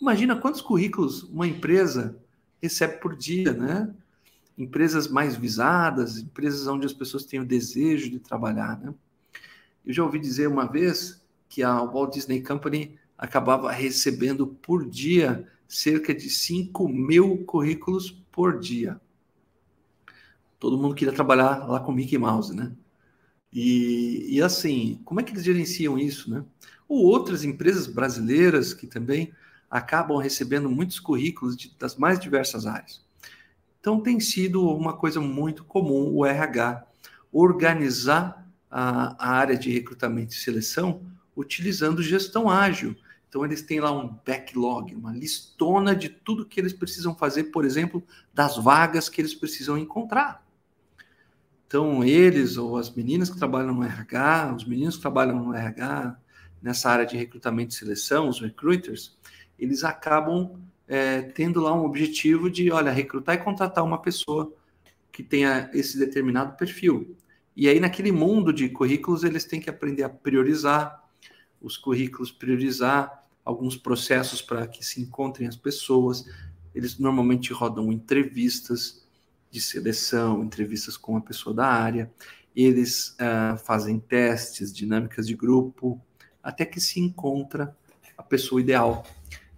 Imagina 0.00 0.36
quantos 0.36 0.60
currículos 0.60 1.24
uma 1.24 1.46
empresa 1.46 2.21
recebe 2.62 2.98
por 2.98 3.16
dia, 3.16 3.52
né? 3.52 3.92
Empresas 4.56 5.08
mais 5.08 5.36
visadas, 5.36 6.18
empresas 6.18 6.66
onde 6.68 6.86
as 6.86 6.92
pessoas 6.92 7.24
têm 7.24 7.40
o 7.40 7.44
desejo 7.44 8.08
de 8.08 8.20
trabalhar, 8.20 8.78
né? 8.78 8.94
Eu 9.84 9.92
já 9.92 10.04
ouvi 10.04 10.20
dizer 10.20 10.46
uma 10.46 10.66
vez 10.66 11.20
que 11.48 11.62
a 11.62 11.82
Walt 11.82 12.14
Disney 12.14 12.40
Company 12.40 12.96
acabava 13.18 13.70
recebendo 13.72 14.46
por 14.46 14.88
dia 14.88 15.46
cerca 15.66 16.14
de 16.14 16.30
5 16.30 16.88
mil 16.88 17.44
currículos 17.44 18.10
por 18.30 18.60
dia. 18.60 19.00
Todo 20.58 20.78
mundo 20.78 20.94
queria 20.94 21.12
trabalhar 21.12 21.66
lá 21.66 21.80
com 21.80 21.90
Mickey 21.90 22.16
Mouse, 22.16 22.54
né? 22.54 22.72
E, 23.52 24.36
e 24.36 24.40
assim, 24.40 25.00
como 25.04 25.20
é 25.20 25.22
que 25.22 25.32
eles 25.32 25.44
gerenciam 25.44 25.98
isso, 25.98 26.30
né? 26.30 26.44
Ou 26.88 27.04
outras 27.04 27.42
empresas 27.42 27.86
brasileiras 27.86 28.72
que 28.72 28.86
também 28.86 29.32
acabam 29.72 30.18
recebendo 30.18 30.70
muitos 30.70 31.00
currículos 31.00 31.56
de, 31.56 31.74
das 31.78 31.96
mais 31.96 32.20
diversas 32.20 32.66
áreas. 32.66 33.02
Então, 33.80 34.00
tem 34.00 34.20
sido 34.20 34.68
uma 34.68 34.96
coisa 34.96 35.20
muito 35.20 35.64
comum 35.64 36.14
o 36.14 36.24
RH 36.24 36.84
organizar 37.32 38.46
a, 38.70 39.16
a 39.18 39.30
área 39.32 39.56
de 39.56 39.72
recrutamento 39.72 40.34
e 40.34 40.36
seleção 40.36 41.02
utilizando 41.34 42.02
gestão 42.02 42.48
ágil, 42.48 42.94
então, 43.32 43.46
eles 43.46 43.62
têm 43.62 43.80
lá 43.80 43.90
um 43.90 44.14
backlog, 44.26 44.94
uma 44.94 45.10
listona 45.10 45.96
de 45.96 46.10
tudo 46.10 46.44
que 46.44 46.60
eles 46.60 46.74
precisam 46.74 47.14
fazer, 47.14 47.44
por 47.44 47.64
exemplo, 47.64 48.06
das 48.34 48.58
vagas 48.58 49.08
que 49.08 49.22
eles 49.22 49.34
precisam 49.34 49.78
encontrar. 49.78 50.46
Então, 51.66 52.04
eles 52.04 52.58
ou 52.58 52.76
as 52.76 52.94
meninas 52.94 53.30
que 53.30 53.38
trabalham 53.38 53.72
no 53.72 53.82
RH, 53.82 54.54
os 54.54 54.66
meninos 54.66 54.96
que 54.96 55.00
trabalham 55.00 55.42
no 55.42 55.54
RH, 55.54 56.14
nessa 56.60 56.90
área 56.90 57.06
de 57.06 57.16
recrutamento 57.16 57.72
e 57.72 57.78
seleção, 57.78 58.28
os 58.28 58.38
recruiters, 58.38 59.16
eles 59.62 59.84
acabam 59.84 60.60
é, 60.88 61.22
tendo 61.22 61.60
lá 61.60 61.72
um 61.72 61.84
objetivo 61.84 62.50
de, 62.50 62.70
olha, 62.72 62.90
recrutar 62.90 63.36
e 63.36 63.38
contratar 63.38 63.84
uma 63.84 64.02
pessoa 64.02 64.52
que 65.12 65.22
tenha 65.22 65.70
esse 65.72 65.96
determinado 65.98 66.56
perfil. 66.56 67.16
E 67.54 67.68
aí, 67.68 67.78
naquele 67.78 68.10
mundo 68.10 68.52
de 68.52 68.68
currículos, 68.68 69.22
eles 69.22 69.44
têm 69.44 69.60
que 69.60 69.70
aprender 69.70 70.02
a 70.02 70.08
priorizar 70.08 71.04
os 71.60 71.76
currículos, 71.76 72.32
priorizar 72.32 73.24
alguns 73.44 73.76
processos 73.76 74.42
para 74.42 74.66
que 74.66 74.84
se 74.84 75.00
encontrem 75.00 75.46
as 75.46 75.56
pessoas. 75.56 76.24
Eles 76.74 76.98
normalmente 76.98 77.52
rodam 77.52 77.92
entrevistas 77.92 79.06
de 79.50 79.60
seleção, 79.60 80.42
entrevistas 80.42 80.96
com 80.96 81.16
a 81.16 81.20
pessoa 81.20 81.54
da 81.54 81.66
área. 81.66 82.10
Eles 82.56 83.10
uh, 83.10 83.56
fazem 83.58 84.00
testes, 84.00 84.72
dinâmicas 84.72 85.26
de 85.26 85.36
grupo, 85.36 86.00
até 86.42 86.64
que 86.64 86.80
se 86.80 86.98
encontra 86.98 87.76
a 88.16 88.22
pessoa 88.22 88.60
ideal. 88.60 89.04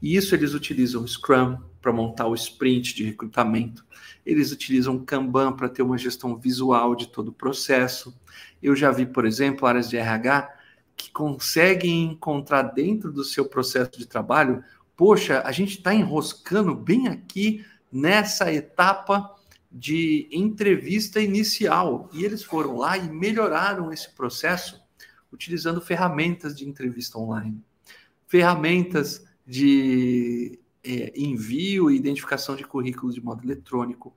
E 0.04 0.16
isso 0.16 0.34
eles 0.34 0.52
utilizam 0.52 1.06
Scrum 1.06 1.56
para 1.80 1.90
montar 1.90 2.26
o 2.26 2.34
sprint 2.34 2.94
de 2.94 3.04
recrutamento. 3.04 3.86
Eles 4.24 4.52
utilizam 4.52 5.02
Kanban 5.02 5.56
para 5.56 5.66
ter 5.66 5.80
uma 5.80 5.96
gestão 5.96 6.36
visual 6.36 6.94
de 6.94 7.08
todo 7.08 7.28
o 7.28 7.32
processo. 7.32 8.14
Eu 8.62 8.76
já 8.76 8.90
vi, 8.90 9.06
por 9.06 9.24
exemplo, 9.24 9.66
áreas 9.66 9.88
de 9.88 9.96
RH 9.96 10.54
que 10.94 11.10
conseguem 11.10 12.04
encontrar 12.04 12.64
dentro 12.64 13.10
do 13.10 13.24
seu 13.24 13.46
processo 13.46 13.92
de 13.98 14.06
trabalho, 14.06 14.62
poxa, 14.94 15.40
a 15.42 15.50
gente 15.50 15.78
está 15.78 15.94
enroscando 15.94 16.74
bem 16.74 17.08
aqui 17.08 17.64
nessa 17.90 18.52
etapa 18.52 19.34
de 19.72 20.28
entrevista 20.30 21.18
inicial. 21.18 22.10
E 22.12 22.26
eles 22.26 22.42
foram 22.42 22.76
lá 22.76 22.98
e 22.98 23.08
melhoraram 23.08 23.90
esse 23.90 24.14
processo 24.14 24.84
utilizando 25.32 25.80
ferramentas 25.80 26.54
de 26.54 26.68
entrevista 26.68 27.18
online, 27.18 27.58
ferramentas 28.26 29.24
de 29.46 30.59
é, 30.83 31.12
envio 31.16 31.90
e 31.90 31.96
identificação 31.96 32.57
de 32.57 32.64
currículos 32.64 33.14
de 33.14 33.22
modo 33.22 33.44
eletrônico. 33.44 34.14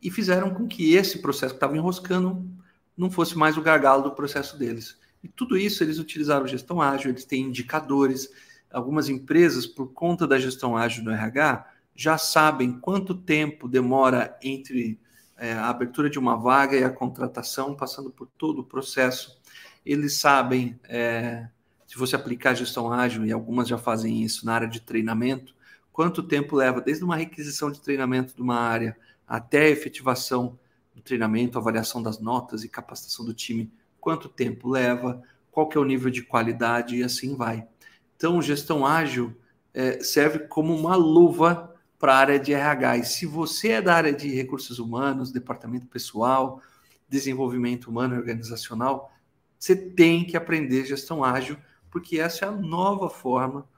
E 0.00 0.10
fizeram 0.10 0.54
com 0.54 0.66
que 0.66 0.94
esse 0.94 1.20
processo 1.20 1.54
que 1.54 1.56
estava 1.56 1.76
enroscando 1.76 2.48
não 2.96 3.10
fosse 3.10 3.36
mais 3.36 3.56
o 3.56 3.62
gargalo 3.62 4.02
do 4.02 4.14
processo 4.14 4.58
deles. 4.58 4.98
E 5.22 5.28
tudo 5.28 5.56
isso 5.56 5.82
eles 5.82 5.98
utilizaram 5.98 6.46
gestão 6.46 6.80
ágil, 6.80 7.10
eles 7.10 7.24
têm 7.24 7.44
indicadores. 7.44 8.28
Algumas 8.70 9.08
empresas, 9.08 9.66
por 9.66 9.92
conta 9.92 10.26
da 10.26 10.38
gestão 10.38 10.76
ágil 10.76 11.04
do 11.04 11.10
RH, 11.10 11.66
já 11.94 12.16
sabem 12.16 12.78
quanto 12.78 13.14
tempo 13.14 13.66
demora 13.66 14.38
entre 14.42 15.00
é, 15.36 15.52
a 15.52 15.68
abertura 15.68 16.08
de 16.08 16.18
uma 16.18 16.36
vaga 16.36 16.76
e 16.76 16.84
a 16.84 16.90
contratação, 16.90 17.74
passando 17.74 18.10
por 18.10 18.28
todo 18.38 18.60
o 18.60 18.64
processo. 18.64 19.40
Eles 19.84 20.18
sabem 20.18 20.78
é, 20.84 21.48
se 21.88 21.98
você 21.98 22.14
aplicar 22.14 22.54
gestão 22.54 22.92
ágil, 22.92 23.24
e 23.24 23.32
algumas 23.32 23.66
já 23.66 23.78
fazem 23.78 24.22
isso 24.22 24.44
na 24.44 24.52
área 24.52 24.68
de 24.68 24.78
treinamento, 24.78 25.54
quanto 25.90 26.22
tempo 26.22 26.54
leva 26.54 26.82
desde 26.82 27.02
uma 27.02 27.16
requisição 27.16 27.72
de 27.72 27.80
treinamento 27.80 28.36
de 28.36 28.42
uma 28.42 28.60
área 28.60 28.94
até 29.26 29.62
a 29.62 29.70
efetivação 29.70 30.58
do 30.94 31.00
treinamento, 31.00 31.56
avaliação 31.56 32.02
das 32.02 32.20
notas 32.20 32.62
e 32.62 32.68
capacitação 32.68 33.24
do 33.24 33.32
time, 33.32 33.72
quanto 33.98 34.28
tempo 34.28 34.68
leva, 34.68 35.22
qual 35.50 35.66
que 35.66 35.78
é 35.78 35.80
o 35.80 35.84
nível 35.84 36.10
de 36.10 36.22
qualidade 36.22 36.94
e 36.94 37.02
assim 37.02 37.34
vai. 37.34 37.66
Então, 38.16 38.42
gestão 38.42 38.86
ágil 38.86 39.34
é, 39.72 39.98
serve 40.02 40.40
como 40.40 40.76
uma 40.76 40.94
luva 40.94 41.74
para 41.98 42.12
a 42.12 42.18
área 42.18 42.38
de 42.38 42.52
RH. 42.52 42.98
E 42.98 43.04
se 43.04 43.24
você 43.24 43.68
é 43.68 43.82
da 43.82 43.94
área 43.94 44.12
de 44.12 44.28
recursos 44.28 44.78
humanos, 44.78 45.32
departamento 45.32 45.86
pessoal, 45.86 46.60
desenvolvimento 47.08 47.86
humano 47.86 48.14
e 48.14 48.18
organizacional, 48.18 49.10
você 49.58 49.74
tem 49.74 50.22
que 50.24 50.36
aprender 50.36 50.84
gestão 50.84 51.24
ágil, 51.24 51.56
porque 51.90 52.18
essa 52.18 52.44
é 52.44 52.48
a 52.48 52.52
nova 52.52 53.08
forma 53.08 53.68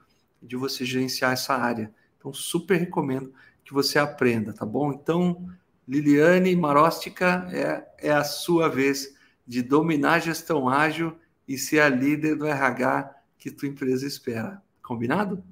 de 0.41 0.55
você 0.55 0.85
gerenciar 0.85 1.33
essa 1.33 1.53
área. 1.53 1.93
Então, 2.17 2.33
super 2.33 2.77
recomendo 2.77 3.33
que 3.63 3.73
você 3.73 3.99
aprenda, 3.99 4.53
tá 4.53 4.65
bom? 4.65 4.91
Então, 4.91 5.49
Liliane 5.87 6.55
Maróstica, 6.55 7.47
é, 7.51 8.09
é 8.09 8.11
a 8.11 8.23
sua 8.23 8.67
vez 8.67 9.15
de 9.45 9.61
dominar 9.61 10.13
a 10.13 10.19
gestão 10.19 10.69
ágil 10.69 11.15
e 11.47 11.57
ser 11.57 11.79
a 11.79 11.89
líder 11.89 12.35
do 12.35 12.45
RH 12.45 13.13
que 13.37 13.51
tua 13.51 13.67
empresa 13.67 14.05
espera. 14.05 14.61
Combinado? 14.81 15.43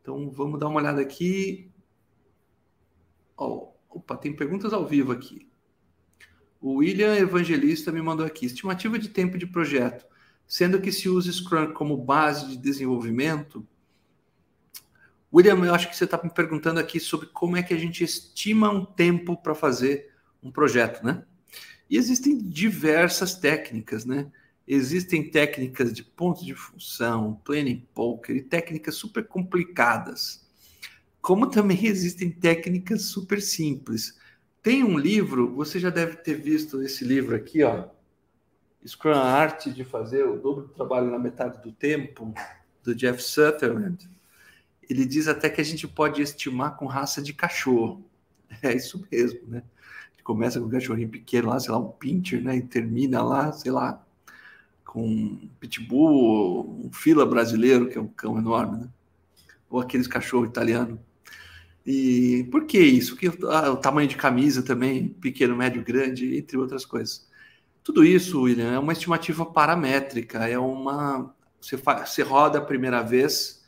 Então, 0.00 0.30
vamos 0.30 0.60
dar 0.60 0.68
uma 0.68 0.80
olhada 0.80 1.00
aqui. 1.00 1.70
Oh, 3.36 3.72
opa, 3.88 4.16
tem 4.16 4.34
perguntas 4.34 4.72
ao 4.72 4.86
vivo 4.86 5.12
aqui. 5.12 5.48
O 6.60 6.76
William 6.76 7.14
Evangelista 7.16 7.90
me 7.90 8.00
mandou 8.00 8.24
aqui. 8.24 8.46
Estimativa 8.46 8.98
de 8.98 9.08
tempo 9.08 9.36
de 9.36 9.46
projeto. 9.46 10.06
Sendo 10.46 10.80
que 10.80 10.92
se 10.92 11.08
usa 11.08 11.32
Scrum 11.32 11.72
como 11.72 11.96
base 11.96 12.48
de 12.48 12.56
desenvolvimento, 12.56 13.66
William, 15.32 15.64
eu 15.64 15.74
acho 15.74 15.88
que 15.90 15.96
você 15.96 16.04
está 16.04 16.20
me 16.22 16.30
perguntando 16.30 16.78
aqui 16.78 17.00
sobre 17.00 17.26
como 17.26 17.56
é 17.56 17.62
que 17.62 17.74
a 17.74 17.78
gente 17.78 18.04
estima 18.04 18.70
um 18.70 18.84
tempo 18.84 19.36
para 19.36 19.52
fazer 19.52 20.12
um 20.40 20.48
projeto, 20.48 21.04
né? 21.04 21.24
E 21.90 21.96
existem 21.96 22.38
diversas 22.38 23.34
técnicas, 23.34 24.04
né? 24.04 24.30
Existem 24.66 25.28
técnicas 25.28 25.92
de 25.92 26.04
pontos 26.04 26.44
de 26.44 26.54
função, 26.54 27.40
planning 27.44 27.86
poker 27.92 28.36
e 28.36 28.42
técnicas 28.42 28.94
super 28.94 29.26
complicadas. 29.26 30.46
Como 31.20 31.50
também 31.50 31.84
existem 31.84 32.30
técnicas 32.30 33.02
super 33.02 33.42
simples. 33.42 34.16
Tem 34.62 34.84
um 34.84 34.96
livro, 34.96 35.54
você 35.54 35.80
já 35.80 35.90
deve 35.90 36.16
ter 36.16 36.34
visto 36.34 36.80
esse 36.80 37.04
livro 37.04 37.34
aqui, 37.34 37.62
ó. 37.64 37.88
Scrum 38.86 39.12
Art 39.12 39.68
de 39.68 39.84
fazer 39.84 40.24
o 40.24 40.36
dobro 40.36 40.66
do 40.66 40.72
trabalho 40.74 41.10
na 41.10 41.18
metade 41.18 41.62
do 41.62 41.72
tempo, 41.72 42.34
do 42.82 42.94
Jeff 42.94 43.22
Sutherland 43.22 44.08
ele 44.88 45.04
diz 45.04 45.28
até 45.28 45.48
que 45.48 45.60
a 45.60 45.64
gente 45.64 45.86
pode 45.86 46.22
estimar 46.22 46.76
com 46.76 46.86
raça 46.86 47.22
de 47.22 47.32
cachorro. 47.32 48.04
É 48.62 48.74
isso 48.74 49.04
mesmo, 49.10 49.40
né? 49.48 49.62
Começa 50.22 50.58
com 50.58 50.66
um 50.66 50.70
cachorrinho 50.70 51.08
pequeno 51.08 51.48
lá, 51.48 51.60
sei 51.60 51.70
lá, 51.70 51.78
um 51.78 51.90
pincher, 51.90 52.42
né? 52.42 52.56
E 52.56 52.62
termina 52.62 53.22
lá, 53.22 53.52
sei 53.52 53.70
lá, 53.70 54.02
com 54.82 55.04
um 55.04 55.50
pitbull, 55.60 56.82
um 56.82 56.90
fila 56.90 57.26
brasileiro, 57.26 57.88
que 57.88 57.98
é 57.98 58.00
um 58.00 58.06
cão 58.06 58.38
enorme, 58.38 58.78
né? 58.78 58.88
Ou 59.68 59.80
aqueles 59.80 60.06
cachorros 60.06 60.48
italianos. 60.48 60.98
E 61.84 62.48
por 62.50 62.64
que 62.64 62.78
isso? 62.78 63.18
Ah, 63.50 63.72
o 63.72 63.76
tamanho 63.76 64.08
de 64.08 64.16
camisa 64.16 64.62
também, 64.62 65.08
pequeno, 65.08 65.56
médio, 65.56 65.84
grande, 65.84 66.38
entre 66.38 66.56
outras 66.56 66.86
coisas. 66.86 67.28
Tudo 67.84 68.02
isso, 68.02 68.40
William, 68.40 68.72
é 68.72 68.78
uma 68.78 68.94
estimativa 68.94 69.44
paramétrica, 69.44 70.48
é 70.48 70.58
uma. 70.58 71.34
Você, 71.60 71.76
você 71.76 72.22
roda 72.22 72.58
a 72.58 72.64
primeira 72.64 73.02
vez, 73.02 73.62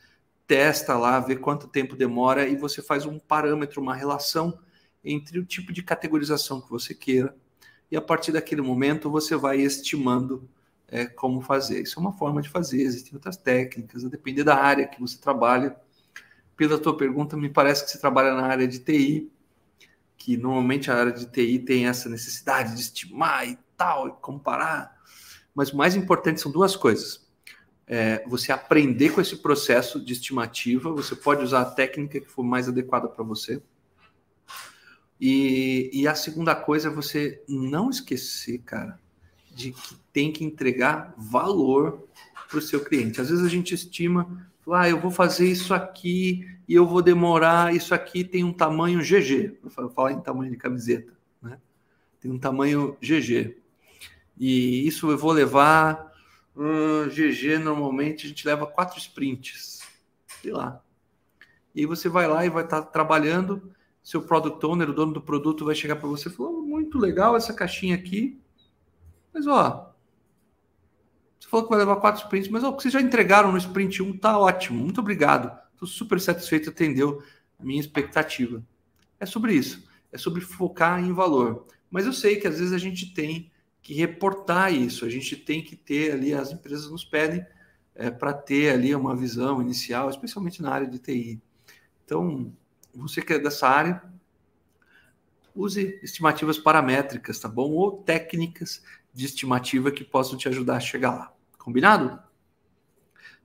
testa 0.46 0.96
lá, 0.96 1.20
vê 1.20 1.36
quanto 1.36 1.68
tempo 1.68 1.94
demora 1.94 2.48
e 2.48 2.56
você 2.56 2.80
faz 2.80 3.04
um 3.04 3.18
parâmetro, 3.18 3.80
uma 3.80 3.94
relação 3.94 4.58
entre 5.04 5.38
o 5.38 5.44
tipo 5.44 5.70
de 5.70 5.82
categorização 5.82 6.62
que 6.62 6.70
você 6.70 6.94
queira 6.94 7.36
e 7.90 7.96
a 7.96 8.00
partir 8.00 8.32
daquele 8.32 8.62
momento 8.62 9.10
você 9.10 9.36
vai 9.36 9.60
estimando 9.60 10.48
é, 10.88 11.04
como 11.04 11.42
fazer. 11.42 11.82
Isso 11.82 11.98
é 11.98 12.02
uma 12.02 12.12
forma 12.12 12.40
de 12.40 12.48
fazer, 12.48 12.80
existem 12.80 13.14
outras 13.14 13.36
técnicas, 13.36 14.02
a 14.02 14.08
depender 14.08 14.44
da 14.44 14.56
área 14.56 14.88
que 14.88 14.98
você 14.98 15.18
trabalha. 15.18 15.76
Pela 16.56 16.78
tua 16.78 16.96
pergunta, 16.96 17.36
me 17.36 17.50
parece 17.50 17.84
que 17.84 17.90
você 17.90 17.98
trabalha 17.98 18.34
na 18.34 18.46
área 18.46 18.66
de 18.66 18.78
TI, 18.78 19.30
que 20.16 20.38
normalmente 20.38 20.90
a 20.90 20.96
área 20.96 21.12
de 21.12 21.26
TI 21.26 21.58
tem 21.58 21.86
essa 21.86 22.08
necessidade 22.08 22.74
de 22.74 22.80
estimar 22.80 23.46
e 23.46 23.58
tal, 23.76 24.08
e 24.08 24.12
comparar. 24.20 24.96
Mas 25.54 25.72
o 25.72 25.76
mais 25.76 25.94
importante 25.94 26.40
são 26.40 26.50
duas 26.50 26.76
coisas 26.76 27.26
é, 27.86 28.24
você 28.26 28.50
aprender 28.50 29.10
com 29.10 29.20
esse 29.20 29.36
processo 29.36 30.04
de 30.04 30.12
estimativa. 30.12 30.90
Você 30.92 31.14
pode 31.14 31.42
usar 31.42 31.62
a 31.62 31.70
técnica 31.70 32.20
que 32.20 32.26
for 32.26 32.42
mais 32.42 32.68
adequada 32.68 33.08
para 33.08 33.24
você. 33.24 33.62
E, 35.20 35.88
e, 35.92 36.06
a 36.06 36.14
segunda 36.14 36.54
coisa 36.54 36.88
é 36.88 36.92
você 36.92 37.42
não 37.48 37.88
esquecer, 37.88 38.58
cara, 38.58 39.00
de 39.50 39.72
que 39.72 39.94
tem 40.12 40.30
que 40.30 40.44
entregar 40.44 41.14
valor 41.16 42.06
para 42.50 42.58
o 42.58 42.62
seu 42.62 42.84
cliente. 42.84 43.18
Às 43.18 43.30
vezes 43.30 43.42
a 43.42 43.48
gente 43.48 43.74
estima, 43.74 44.46
ah, 44.70 44.86
eu 44.86 45.00
vou 45.00 45.10
fazer 45.10 45.50
isso 45.50 45.72
aqui 45.72 46.46
e 46.68 46.74
eu 46.74 46.86
vou 46.86 47.00
demorar, 47.00 47.74
isso 47.74 47.94
aqui 47.94 48.24
tem 48.24 48.44
um 48.44 48.52
tamanho 48.52 49.00
GG. 49.00 49.56
Vou 49.62 49.88
falar 49.88 50.12
em 50.12 50.20
tamanho 50.20 50.50
de 50.50 50.58
camiseta, 50.58 51.10
né? 51.40 51.58
Tem 52.20 52.30
um 52.30 52.38
tamanho 52.38 52.94
GG. 53.00 53.56
E 54.38 54.86
isso 54.86 55.10
eu 55.10 55.18
vou 55.18 55.32
levar 55.32 56.12
GG, 57.10 57.58
normalmente 57.58 58.26
a 58.26 58.28
gente 58.28 58.46
leva 58.46 58.66
quatro 58.66 58.98
sprints. 58.98 59.82
Sei 60.40 60.52
lá. 60.52 60.82
E 61.74 61.80
aí 61.80 61.86
você 61.86 62.08
vai 62.08 62.26
lá 62.26 62.44
e 62.44 62.50
vai 62.50 62.64
estar 62.64 62.82
tá 62.82 62.86
trabalhando. 62.90 63.70
Seu 64.02 64.22
product 64.22 64.64
owner, 64.64 64.90
o 64.90 64.94
dono 64.94 65.12
do 65.12 65.20
produto, 65.20 65.64
vai 65.64 65.74
chegar 65.74 65.96
para 65.96 66.08
você 66.08 66.28
e 66.28 66.32
falar: 66.32 66.50
muito 66.50 66.98
legal 66.98 67.36
essa 67.36 67.52
caixinha 67.52 67.94
aqui. 67.94 68.40
Mas 69.34 69.46
ó, 69.46 69.92
você 71.38 71.48
falou 71.48 71.66
que 71.66 71.70
vai 71.70 71.78
levar 71.78 71.96
quatro 71.96 72.22
sprints, 72.22 72.48
mas 72.48 72.64
ó, 72.64 72.70
o 72.70 72.76
que 72.76 72.82
vocês 72.82 72.94
já 72.94 73.00
entregaram 73.00 73.52
no 73.52 73.58
sprint 73.58 74.02
1 74.02 74.18
tá 74.18 74.38
ótimo. 74.38 74.82
Muito 74.82 75.00
obrigado. 75.00 75.56
Estou 75.72 75.86
super 75.86 76.20
satisfeito, 76.20 76.70
atendeu 76.70 77.22
a 77.58 77.64
minha 77.64 77.80
expectativa. 77.80 78.64
É 79.20 79.26
sobre 79.26 79.52
isso. 79.54 79.86
É 80.10 80.18
sobre 80.18 80.40
focar 80.40 80.98
em 81.00 81.12
valor. 81.12 81.66
Mas 81.90 82.06
eu 82.06 82.12
sei 82.12 82.36
que 82.36 82.46
às 82.46 82.58
vezes 82.58 82.72
a 82.72 82.78
gente 82.78 83.12
tem 83.12 83.50
que 83.86 83.94
reportar 83.94 84.74
isso. 84.74 85.04
A 85.04 85.08
gente 85.08 85.36
tem 85.36 85.62
que 85.62 85.76
ter 85.76 86.10
ali, 86.10 86.34
as 86.34 86.50
empresas 86.50 86.90
nos 86.90 87.04
pedem 87.04 87.46
é, 87.94 88.10
para 88.10 88.32
ter 88.32 88.72
ali 88.72 88.92
uma 88.92 89.14
visão 89.14 89.62
inicial, 89.62 90.10
especialmente 90.10 90.60
na 90.60 90.72
área 90.72 90.88
de 90.88 90.98
TI. 90.98 91.40
Então, 92.04 92.52
você 92.92 93.22
que 93.22 93.34
é 93.34 93.38
dessa 93.38 93.68
área, 93.68 94.02
use 95.54 96.00
estimativas 96.02 96.58
paramétricas, 96.58 97.38
tá 97.38 97.48
bom? 97.48 97.70
Ou 97.70 98.02
técnicas 98.02 98.82
de 99.14 99.24
estimativa 99.24 99.92
que 99.92 100.02
possam 100.02 100.36
te 100.36 100.48
ajudar 100.48 100.78
a 100.78 100.80
chegar 100.80 101.12
lá. 101.12 101.32
Combinado? 101.56 102.20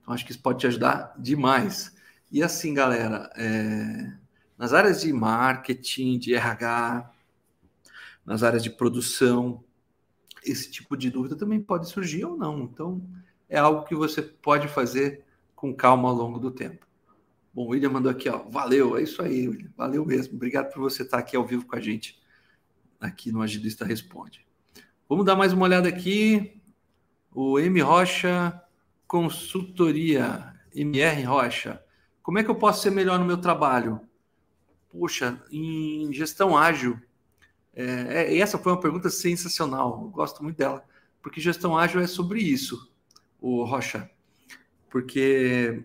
Então, 0.00 0.12
acho 0.12 0.26
que 0.26 0.32
isso 0.32 0.42
pode 0.42 0.58
te 0.58 0.66
ajudar 0.66 1.14
demais. 1.16 1.94
E 2.32 2.42
assim, 2.42 2.74
galera, 2.74 3.30
é... 3.36 4.12
nas 4.58 4.72
áreas 4.72 5.02
de 5.02 5.12
marketing, 5.12 6.18
de 6.18 6.34
RH, 6.34 7.08
nas 8.26 8.42
áreas 8.42 8.64
de 8.64 8.70
produção, 8.70 9.62
esse 10.44 10.70
tipo 10.70 10.96
de 10.96 11.10
dúvida 11.10 11.36
também 11.36 11.60
pode 11.60 11.88
surgir 11.88 12.24
ou 12.24 12.36
não. 12.36 12.62
Então, 12.62 13.02
é 13.48 13.58
algo 13.58 13.84
que 13.84 13.94
você 13.94 14.22
pode 14.22 14.68
fazer 14.68 15.24
com 15.54 15.74
calma 15.74 16.08
ao 16.08 16.14
longo 16.14 16.38
do 16.38 16.50
tempo. 16.50 16.86
Bom, 17.54 17.66
o 17.66 17.68
William 17.68 17.90
mandou 17.90 18.10
aqui, 18.10 18.28
ó. 18.28 18.38
Valeu, 18.48 18.96
é 18.96 19.02
isso 19.02 19.22
aí, 19.22 19.46
William. 19.48 19.70
Valeu 19.76 20.04
mesmo. 20.04 20.34
Obrigado 20.34 20.72
por 20.72 20.80
você 20.80 21.02
estar 21.02 21.18
aqui 21.18 21.36
ao 21.36 21.46
vivo 21.46 21.66
com 21.66 21.76
a 21.76 21.80
gente, 21.80 22.18
aqui 23.00 23.30
no 23.30 23.42
Agilista 23.42 23.84
Responde. 23.84 24.46
Vamos 25.08 25.26
dar 25.26 25.36
mais 25.36 25.52
uma 25.52 25.64
olhada 25.64 25.88
aqui. 25.88 26.60
O 27.34 27.58
M 27.58 27.80
Rocha 27.80 28.62
Consultoria, 29.12 30.54
MR 30.74 31.22
Rocha. 31.24 31.84
Como 32.22 32.38
é 32.38 32.42
que 32.42 32.50
eu 32.50 32.54
posso 32.54 32.82
ser 32.82 32.90
melhor 32.90 33.18
no 33.18 33.26
meu 33.26 33.36
trabalho? 33.36 34.00
Puxa, 34.88 35.38
em 35.50 36.10
gestão 36.14 36.56
ágil, 36.56 36.98
é, 37.74 38.34
é 38.34 38.38
essa 38.38 38.58
foi 38.58 38.72
uma 38.72 38.80
pergunta 38.80 39.10
sensacional, 39.10 40.00
eu 40.02 40.10
gosto 40.10 40.42
muito 40.42 40.56
dela, 40.56 40.84
porque 41.22 41.40
gestão 41.40 41.76
ágil 41.76 42.00
é 42.00 42.06
sobre 42.06 42.40
isso, 42.40 42.90
o 43.40 43.64
Rocha, 43.64 44.10
porque 44.90 45.84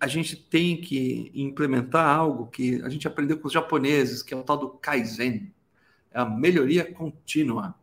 a 0.00 0.06
gente 0.06 0.34
tem 0.34 0.80
que 0.80 1.30
implementar 1.34 2.06
algo 2.06 2.46
que 2.46 2.80
a 2.82 2.88
gente 2.88 3.06
aprendeu 3.06 3.38
com 3.38 3.46
os 3.46 3.52
japoneses, 3.52 4.22
que 4.22 4.32
é 4.32 4.36
o 4.36 4.42
tal 4.42 4.56
do 4.56 4.70
Kaizen, 4.70 5.52
é 6.10 6.20
a 6.20 6.24
melhoria 6.24 6.90
contínua. 6.90 7.74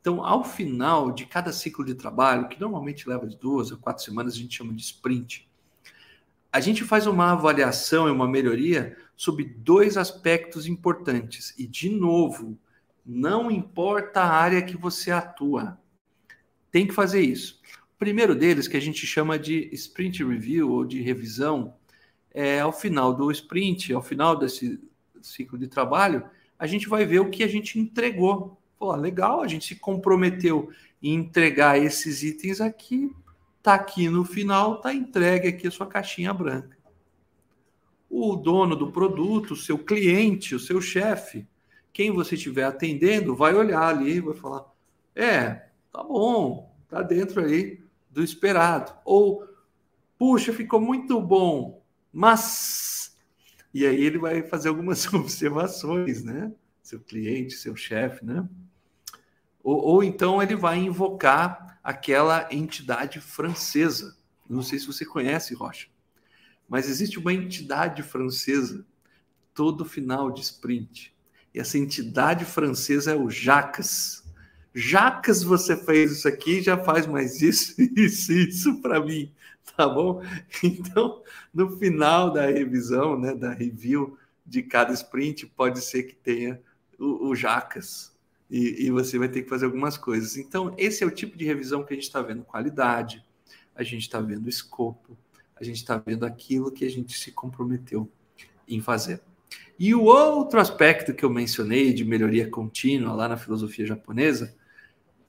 Então, 0.00 0.24
ao 0.24 0.42
final 0.42 1.12
de 1.12 1.24
cada 1.24 1.52
ciclo 1.52 1.84
de 1.84 1.94
trabalho, 1.94 2.48
que 2.48 2.60
normalmente 2.60 3.08
leva 3.08 3.24
de 3.24 3.36
duas 3.36 3.70
a 3.70 3.76
quatro 3.76 4.02
semanas, 4.02 4.34
a 4.34 4.36
gente 4.36 4.56
chama 4.56 4.72
de 4.72 4.82
sprint, 4.82 5.48
a 6.52 6.58
gente 6.58 6.82
faz 6.82 7.06
uma 7.06 7.30
avaliação 7.30 8.08
e 8.08 8.10
uma 8.10 8.28
melhoria 8.28 8.96
sobre 9.16 9.44
dois 9.44 9.96
aspectos 9.96 10.66
importantes. 10.66 11.54
E, 11.56 11.66
de 11.66 11.88
novo, 11.88 12.58
não 13.04 13.50
importa 13.50 14.20
a 14.20 14.32
área 14.32 14.62
que 14.62 14.76
você 14.76 15.10
atua. 15.10 15.78
Tem 16.70 16.86
que 16.86 16.94
fazer 16.94 17.20
isso. 17.20 17.60
O 17.94 17.98
primeiro 17.98 18.34
deles, 18.34 18.68
que 18.68 18.76
a 18.76 18.80
gente 18.80 19.06
chama 19.06 19.38
de 19.38 19.68
sprint 19.72 20.24
review 20.24 20.70
ou 20.70 20.84
de 20.84 21.00
revisão, 21.02 21.74
é 22.30 22.60
ao 22.60 22.72
final 22.72 23.14
do 23.14 23.30
sprint, 23.30 23.92
ao 23.92 24.02
final 24.02 24.36
desse 24.36 24.80
ciclo 25.20 25.58
de 25.58 25.68
trabalho, 25.68 26.24
a 26.58 26.66
gente 26.66 26.88
vai 26.88 27.04
ver 27.04 27.20
o 27.20 27.30
que 27.30 27.42
a 27.42 27.48
gente 27.48 27.78
entregou. 27.78 28.58
Pô, 28.78 28.94
legal, 28.96 29.42
a 29.42 29.48
gente 29.48 29.66
se 29.66 29.76
comprometeu 29.76 30.70
em 31.02 31.14
entregar 31.14 31.78
esses 31.78 32.22
itens 32.22 32.60
aqui, 32.60 33.14
tá 33.62 33.74
aqui 33.74 34.08
no 34.08 34.24
final, 34.24 34.80
tá 34.80 34.92
entregue 34.94 35.48
aqui 35.48 35.66
a 35.66 35.70
sua 35.70 35.86
caixinha 35.86 36.32
branca. 36.32 36.76
O 38.08 38.36
dono 38.36 38.76
do 38.76 38.90
produto, 38.90 39.52
o 39.52 39.56
seu 39.56 39.78
cliente, 39.78 40.54
o 40.54 40.60
seu 40.60 40.80
chefe, 40.80 41.46
quem 41.92 42.10
você 42.10 42.34
estiver 42.34 42.64
atendendo, 42.64 43.36
vai 43.36 43.54
olhar 43.54 43.82
ali 43.82 44.14
e 44.14 44.20
vai 44.20 44.34
falar: 44.34 44.64
é, 45.14 45.66
tá 45.92 46.02
bom, 46.02 46.74
tá 46.88 47.02
dentro 47.02 47.44
aí 47.44 47.82
do 48.10 48.22
esperado. 48.22 48.92
Ou, 49.04 49.46
puxa, 50.18 50.52
ficou 50.52 50.80
muito 50.80 51.20
bom, 51.20 51.82
mas. 52.12 53.16
E 53.74 53.86
aí 53.86 54.02
ele 54.02 54.18
vai 54.18 54.42
fazer 54.42 54.68
algumas 54.68 55.06
observações, 55.12 56.22
né? 56.22 56.52
Seu 56.82 57.00
cliente, 57.00 57.54
seu 57.54 57.76
chefe, 57.76 58.24
né? 58.24 58.46
Ou, 59.62 59.76
ou 59.76 60.04
então 60.04 60.42
ele 60.42 60.56
vai 60.56 60.78
invocar 60.78 61.78
aquela 61.82 62.48
entidade 62.50 63.20
francesa. 63.20 64.16
Não 64.48 64.62
sei 64.62 64.78
se 64.78 64.86
você 64.86 65.04
conhece, 65.04 65.54
Rocha, 65.54 65.88
mas 66.68 66.88
existe 66.88 67.18
uma 67.18 67.32
entidade 67.32 68.02
francesa 68.02 68.84
todo 69.54 69.84
final 69.84 70.30
de 70.30 70.40
sprint. 70.40 71.14
E 71.54 71.60
essa 71.60 71.78
entidade 71.78 72.44
francesa 72.44 73.12
é 73.12 73.16
o 73.16 73.30
Jacques. 73.30 74.22
Jacques, 74.74 75.42
você 75.42 75.76
fez 75.76 76.12
isso 76.12 76.28
aqui, 76.28 76.62
já 76.62 76.78
faz 76.78 77.06
mais 77.06 77.42
isso, 77.42 77.74
isso, 77.96 78.32
isso 78.32 78.80
para 78.80 79.00
mim, 79.04 79.30
tá 79.76 79.88
bom? 79.88 80.22
Então, 80.62 81.22
no 81.52 81.76
final 81.78 82.32
da 82.32 82.46
revisão, 82.46 83.18
né, 83.18 83.34
da 83.34 83.52
review 83.52 84.16
de 84.46 84.62
cada 84.62 84.92
sprint, 84.92 85.46
pode 85.46 85.80
ser 85.82 86.04
que 86.04 86.14
tenha 86.14 86.60
o, 86.98 87.28
o 87.28 87.36
Jacques 87.36 88.12
e, 88.50 88.86
e, 88.86 88.90
você 88.90 89.18
vai 89.18 89.28
ter 89.28 89.42
que 89.42 89.48
fazer 89.48 89.64
algumas 89.64 89.96
coisas. 89.96 90.36
Então, 90.36 90.74
esse 90.76 91.02
é 91.02 91.06
o 91.06 91.10
tipo 91.10 91.36
de 91.36 91.44
revisão 91.44 91.84
que 91.84 91.92
a 91.92 91.96
gente 91.96 92.04
está 92.04 92.20
vendo 92.20 92.44
qualidade, 92.44 93.24
a 93.74 93.82
gente 93.82 94.02
está 94.02 94.20
vendo 94.20 94.48
escopo, 94.48 95.16
a 95.56 95.64
gente 95.64 95.76
está 95.76 95.96
vendo 95.96 96.26
aquilo 96.26 96.70
que 96.70 96.84
a 96.84 96.90
gente 96.90 97.18
se 97.18 97.32
comprometeu 97.32 98.10
em 98.68 98.80
fazer. 98.80 99.22
E 99.78 99.94
o 99.94 100.04
outro 100.04 100.60
aspecto 100.60 101.14
que 101.14 101.24
eu 101.24 101.30
mencionei 101.30 101.92
de 101.92 102.04
melhoria 102.04 102.48
contínua 102.48 103.12
lá 103.14 103.28
na 103.28 103.36
filosofia 103.36 103.86
japonesa 103.86 104.54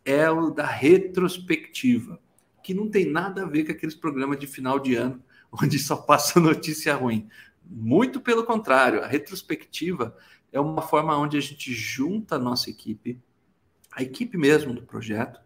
é 0.05 0.29
o 0.29 0.49
da 0.49 0.65
retrospectiva, 0.65 2.19
que 2.61 2.73
não 2.73 2.89
tem 2.89 3.05
nada 3.05 3.43
a 3.43 3.47
ver 3.47 3.65
com 3.65 3.71
aqueles 3.71 3.95
programas 3.95 4.37
de 4.37 4.47
final 4.47 4.79
de 4.79 4.95
ano 4.95 5.23
onde 5.51 5.79
só 5.79 5.95
passa 5.95 6.39
notícia 6.39 6.93
ruim. 6.95 7.27
Muito 7.65 8.19
pelo 8.19 8.43
contrário, 8.43 9.01
a 9.01 9.07
retrospectiva 9.07 10.15
é 10.51 10.59
uma 10.59 10.81
forma 10.81 11.17
onde 11.17 11.37
a 11.37 11.41
gente 11.41 11.73
junta 11.73 12.35
a 12.35 12.39
nossa 12.39 12.69
equipe, 12.69 13.19
a 13.91 14.03
equipe 14.03 14.37
mesmo 14.37 14.73
do 14.73 14.83
projeto, 14.83 15.39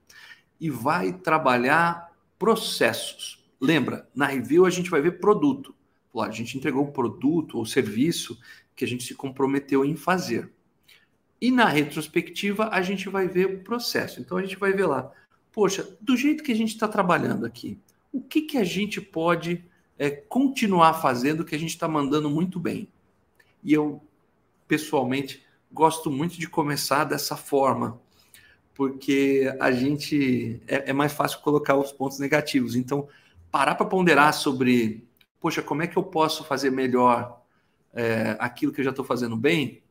e 0.59 0.69
vai 0.69 1.13
trabalhar 1.13 2.11
processos. 2.37 3.45
Lembra, 3.59 4.07
na 4.13 4.25
review 4.25 4.65
a 4.65 4.69
gente 4.69 4.89
vai 4.89 5.01
ver 5.01 5.19
produto. 5.19 5.75
A 6.19 6.31
gente 6.31 6.57
entregou 6.57 6.83
o 6.83 6.91
produto 6.91 7.59
ou 7.59 7.65
serviço 7.65 8.39
que 8.77 8.85
a 8.85 8.87
gente 8.87 9.03
se 9.03 9.15
comprometeu 9.15 9.83
em 9.83 9.95
fazer. 9.95 10.53
E 11.41 11.51
na 11.51 11.65
retrospectiva, 11.65 12.69
a 12.71 12.81
gente 12.81 13.09
vai 13.09 13.27
ver 13.27 13.47
o 13.47 13.63
processo. 13.63 14.21
Então, 14.21 14.37
a 14.37 14.41
gente 14.41 14.55
vai 14.55 14.71
ver 14.71 14.85
lá, 14.85 15.11
poxa, 15.51 15.97
do 15.99 16.15
jeito 16.15 16.43
que 16.43 16.51
a 16.51 16.55
gente 16.55 16.69
está 16.69 16.87
trabalhando 16.87 17.45
aqui, 17.45 17.79
o 18.13 18.21
que, 18.21 18.43
que 18.43 18.57
a 18.57 18.63
gente 18.63 19.01
pode 19.01 19.65
é, 19.97 20.11
continuar 20.11 20.93
fazendo 20.93 21.43
que 21.43 21.55
a 21.55 21.59
gente 21.59 21.71
está 21.71 21.87
mandando 21.87 22.29
muito 22.29 22.59
bem? 22.59 22.87
E 23.63 23.73
eu, 23.73 24.01
pessoalmente, 24.67 25.43
gosto 25.71 26.11
muito 26.11 26.37
de 26.39 26.47
começar 26.47 27.03
dessa 27.03 27.35
forma, 27.35 27.99
porque 28.75 29.51
a 29.59 29.71
gente 29.71 30.61
é, 30.67 30.91
é 30.91 30.93
mais 30.93 31.13
fácil 31.13 31.39
colocar 31.39 31.75
os 31.75 31.91
pontos 31.91 32.19
negativos. 32.19 32.75
Então, 32.75 33.07
parar 33.51 33.73
para 33.73 33.87
ponderar 33.87 34.33
sobre, 34.33 35.03
poxa, 35.39 35.63
como 35.63 35.81
é 35.81 35.87
que 35.87 35.97
eu 35.97 36.03
posso 36.03 36.43
fazer 36.43 36.69
melhor 36.69 37.41
é, 37.97 38.37
aquilo 38.39 38.71
que 38.71 38.79
eu 38.79 38.85
já 38.85 38.91
estou 38.91 39.03
fazendo 39.03 39.35
bem, 39.35 39.81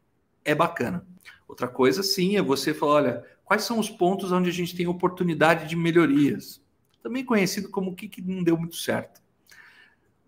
é 0.44 0.54
bacana. 0.54 1.04
Outra 1.48 1.66
coisa, 1.66 2.04
sim, 2.04 2.36
é 2.36 2.42
você 2.42 2.72
falar: 2.72 2.92
olha, 2.92 3.24
quais 3.44 3.64
são 3.64 3.80
os 3.80 3.90
pontos 3.90 4.30
onde 4.30 4.48
a 4.48 4.52
gente 4.52 4.76
tem 4.76 4.86
oportunidade 4.86 5.68
de 5.68 5.74
melhorias? 5.74 6.62
Também 7.02 7.24
conhecido 7.24 7.68
como 7.68 7.90
o 7.90 7.94
que, 7.96 8.08
que 8.08 8.22
não 8.22 8.44
deu 8.44 8.56
muito 8.56 8.76
certo. 8.76 9.20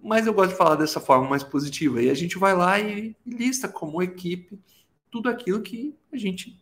Mas 0.02 0.26
eu 0.26 0.34
gosto 0.34 0.50
de 0.50 0.56
falar 0.56 0.74
dessa 0.74 1.00
forma 1.00 1.28
mais 1.28 1.44
positiva. 1.44 2.02
E 2.02 2.10
a 2.10 2.14
gente 2.14 2.36
vai 2.36 2.54
lá 2.54 2.80
e, 2.80 3.16
lista 3.24 3.68
como 3.68 4.02
equipe 4.02 4.60
tudo 5.10 5.28
aquilo 5.28 5.62
que 5.62 5.96
a 6.12 6.16
gente 6.16 6.60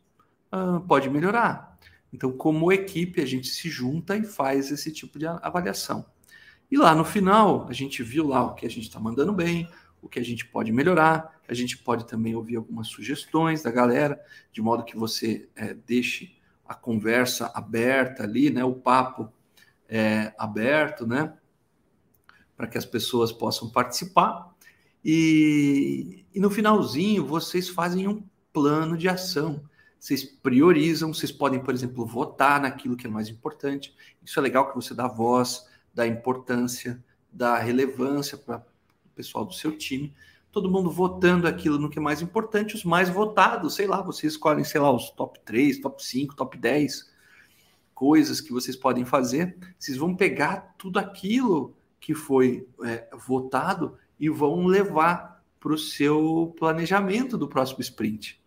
uh, 0.52 0.80
pode 0.86 1.10
melhorar. 1.10 1.78
Então, 2.12 2.30
como 2.30 2.72
equipe, 2.72 3.20
a 3.20 3.26
gente 3.26 3.48
se 3.48 3.68
junta 3.68 4.16
e 4.16 4.24
faz 4.24 4.70
esse 4.70 4.92
tipo 4.92 5.18
de 5.18 5.26
avaliação. 5.26 6.06
E 6.70 6.76
lá 6.76 6.94
no 6.94 7.04
final, 7.04 7.66
a 7.68 7.72
gente 7.72 8.02
viu 8.02 8.26
lá 8.26 8.44
o 8.44 8.54
que 8.54 8.64
a 8.64 8.70
gente 8.70 8.84
está 8.84 8.98
mandando 8.98 9.32
bem, 9.32 9.68
o 10.00 10.08
que 10.08 10.18
a 10.18 10.24
gente 10.24 10.46
pode 10.46 10.72
melhorar. 10.72 11.40
A 11.48 11.54
gente 11.54 11.78
pode 11.78 12.06
também 12.06 12.34
ouvir 12.34 12.56
algumas 12.56 12.88
sugestões 12.88 13.62
da 13.62 13.70
galera, 13.70 14.20
de 14.52 14.60
modo 14.60 14.84
que 14.84 14.96
você 14.96 15.48
é, 15.54 15.74
deixe 15.74 16.36
a 16.64 16.74
conversa 16.74 17.50
aberta 17.54 18.24
ali, 18.24 18.50
né? 18.50 18.64
O 18.64 18.74
papo 18.74 19.32
é, 19.88 20.34
aberto, 20.38 21.06
né? 21.06 21.32
Para 22.56 22.66
que 22.66 22.78
as 22.78 22.84
pessoas 22.84 23.32
possam 23.32 23.70
participar. 23.70 24.54
E, 25.04 26.24
e 26.34 26.40
no 26.40 26.50
finalzinho, 26.50 27.24
vocês 27.24 27.68
fazem 27.68 28.08
um 28.08 28.22
plano 28.52 28.96
de 28.96 29.08
ação. 29.08 29.62
Vocês 29.98 30.24
priorizam, 30.24 31.12
vocês 31.12 31.32
podem, 31.32 31.60
por 31.60 31.74
exemplo, 31.74 32.04
votar 32.04 32.60
naquilo 32.60 32.96
que 32.96 33.06
é 33.06 33.10
mais 33.10 33.28
importante. 33.28 33.94
Isso 34.24 34.38
é 34.38 34.42
legal 34.42 34.68
que 34.68 34.74
você 34.74 34.94
dá 34.94 35.06
voz, 35.06 35.66
dá 35.94 36.06
importância, 36.06 37.02
dá 37.32 37.58
relevância 37.58 38.36
para 38.36 38.64
pessoal 39.16 39.44
do 39.44 39.52
seu 39.52 39.76
time, 39.76 40.14
todo 40.52 40.70
mundo 40.70 40.90
votando 40.90 41.48
aquilo 41.48 41.78
no 41.78 41.90
que 41.90 41.98
é 41.98 42.02
mais 42.02 42.22
importante, 42.22 42.76
os 42.76 42.84
mais 42.84 43.08
votados, 43.08 43.74
sei 43.74 43.86
lá, 43.86 44.00
vocês 44.02 44.34
escolhem, 44.34 44.64
sei 44.64 44.80
lá, 44.80 44.90
os 44.92 45.10
top 45.10 45.40
3, 45.44 45.80
top 45.80 46.04
5, 46.04 46.36
top 46.36 46.56
10 46.56 47.10
coisas 47.94 48.42
que 48.42 48.52
vocês 48.52 48.76
podem 48.76 49.04
fazer. 49.04 49.56
Vocês 49.78 49.96
vão 49.96 50.14
pegar 50.14 50.74
tudo 50.76 50.98
aquilo 50.98 51.74
que 51.98 52.14
foi 52.14 52.68
é, 52.84 53.08
votado 53.26 53.96
e 54.20 54.28
vão 54.28 54.66
levar 54.66 55.42
para 55.58 55.72
o 55.72 55.78
seu 55.78 56.54
planejamento 56.58 57.36
do 57.36 57.48
próximo 57.48 57.80
sprint. 57.80 58.40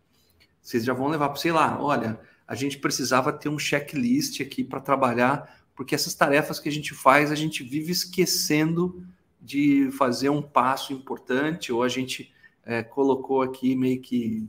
Vocês 0.62 0.86
já 0.86 0.94
vão 0.94 1.08
levar 1.08 1.30
para, 1.30 1.40
sei 1.40 1.52
lá, 1.52 1.82
olha, 1.82 2.20
a 2.48 2.56
gente 2.56 2.78
precisava 2.78 3.34
ter 3.34 3.50
um 3.50 3.60
checklist 3.60 4.40
aqui 4.42 4.64
para 4.64 4.80
trabalhar, 4.80 5.62
porque 5.76 5.96
essas 5.96 6.14
tarefas 6.14 6.60
que 6.60 6.70
a 6.70 6.72
gente 6.72 6.94
faz, 6.94 7.32
a 7.32 7.36
gente 7.36 7.64
vive 7.64 7.92
esquecendo 7.92 9.04
de 9.42 9.90
fazer 9.92 10.30
um 10.30 10.42
passo 10.42 10.94
importante, 10.94 11.72
ou 11.72 11.84
a 11.84 11.88
gente 11.88 12.34
é, 12.64 12.84
colocou 12.84 13.42
aqui 13.42 13.76
meio 13.76 14.02
que 14.02 14.48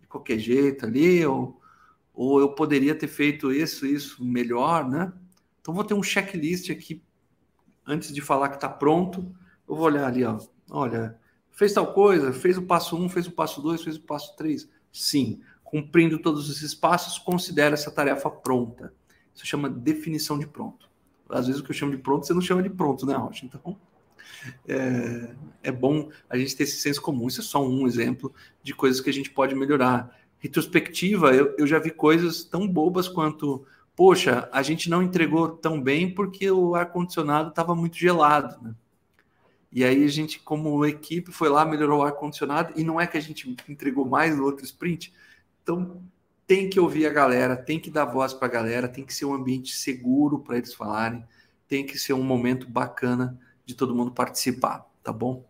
de 0.00 0.06
qualquer 0.08 0.38
jeito 0.38 0.84
ali, 0.84 1.24
ou, 1.24 1.60
ou 2.12 2.40
eu 2.40 2.50
poderia 2.54 2.94
ter 2.94 3.08
feito 3.08 3.50
isso, 3.50 3.86
isso 3.86 4.24
melhor, 4.24 4.88
né? 4.88 5.12
Então 5.60 5.72
vou 5.72 5.84
ter 5.84 5.94
um 5.94 6.02
checklist 6.02 6.70
aqui 6.70 7.02
antes 7.86 8.12
de 8.12 8.20
falar 8.20 8.50
que 8.50 8.56
está 8.56 8.68
pronto. 8.68 9.34
Eu 9.66 9.74
vou 9.74 9.86
olhar 9.86 10.06
ali, 10.06 10.24
ó. 10.24 10.38
Olha, 10.70 11.18
fez 11.50 11.72
tal 11.72 11.92
coisa, 11.92 12.32
fez 12.32 12.58
o 12.58 12.62
passo 12.62 12.96
1, 12.96 13.04
um, 13.04 13.08
fez 13.08 13.26
o 13.26 13.32
passo 13.32 13.62
2, 13.62 13.82
fez 13.82 13.96
o 13.96 14.02
passo 14.02 14.36
3. 14.36 14.68
Sim, 14.92 15.40
cumprindo 15.62 16.18
todos 16.18 16.50
esses 16.50 16.74
passos, 16.74 17.18
considera 17.18 17.74
essa 17.74 17.90
tarefa 17.90 18.30
pronta. 18.30 18.92
Isso 19.34 19.46
chama 19.46 19.68
definição 19.68 20.38
de 20.38 20.46
pronto. 20.46 20.88
Às 21.28 21.46
vezes 21.46 21.60
o 21.60 21.64
que 21.64 21.70
eu 21.70 21.74
chamo 21.74 21.92
de 21.92 21.98
pronto, 21.98 22.26
você 22.26 22.34
não 22.34 22.40
chama 22.40 22.62
de 22.62 22.70
pronto, 22.70 23.06
né, 23.06 23.14
Rocha? 23.14 23.46
Então, 23.46 23.76
é, 24.66 25.34
é 25.62 25.72
bom 25.72 26.10
a 26.28 26.36
gente 26.36 26.54
ter 26.56 26.64
esse 26.64 26.78
senso 26.78 27.00
comum. 27.00 27.28
Isso 27.28 27.40
é 27.40 27.44
só 27.44 27.66
um 27.66 27.86
exemplo 27.86 28.32
de 28.62 28.74
coisas 28.74 29.00
que 29.00 29.10
a 29.10 29.12
gente 29.12 29.30
pode 29.30 29.54
melhorar. 29.54 30.16
Retrospectiva, 30.38 31.34
eu, 31.34 31.54
eu 31.58 31.66
já 31.66 31.78
vi 31.78 31.90
coisas 31.90 32.44
tão 32.44 32.68
bobas 32.68 33.08
quanto, 33.08 33.66
poxa, 33.96 34.48
a 34.52 34.62
gente 34.62 34.90
não 34.90 35.02
entregou 35.02 35.48
tão 35.48 35.80
bem 35.80 36.14
porque 36.14 36.50
o 36.50 36.74
ar-condicionado 36.74 37.48
estava 37.48 37.74
muito 37.74 37.96
gelado, 37.96 38.62
né? 38.62 38.74
E 39.72 39.82
aí 39.82 40.04
a 40.04 40.08
gente, 40.08 40.38
como 40.38 40.86
equipe, 40.86 41.32
foi 41.32 41.48
lá, 41.48 41.64
melhorou 41.64 41.98
o 41.98 42.04
ar-condicionado, 42.04 42.72
e 42.76 42.84
não 42.84 43.00
é 43.00 43.08
que 43.08 43.18
a 43.18 43.20
gente 43.20 43.56
entregou 43.68 44.06
mais 44.06 44.36
no 44.36 44.44
outro 44.44 44.64
sprint. 44.64 45.12
Então, 45.64 46.00
tem 46.46 46.70
que 46.70 46.78
ouvir 46.78 47.06
a 47.06 47.10
galera, 47.10 47.56
tem 47.56 47.80
que 47.80 47.90
dar 47.90 48.04
voz 48.04 48.32
para 48.32 48.46
a 48.46 48.50
galera, 48.50 48.86
tem 48.86 49.04
que 49.04 49.12
ser 49.12 49.24
um 49.24 49.34
ambiente 49.34 49.74
seguro 49.74 50.38
para 50.38 50.58
eles 50.58 50.72
falarem, 50.72 51.24
tem 51.66 51.84
que 51.84 51.98
ser 51.98 52.12
um 52.12 52.22
momento 52.22 52.68
bacana 52.68 53.36
de 53.64 53.74
todo 53.74 53.94
mundo 53.94 54.12
participar, 54.12 54.86
tá 55.02 55.12
bom? 55.12 55.44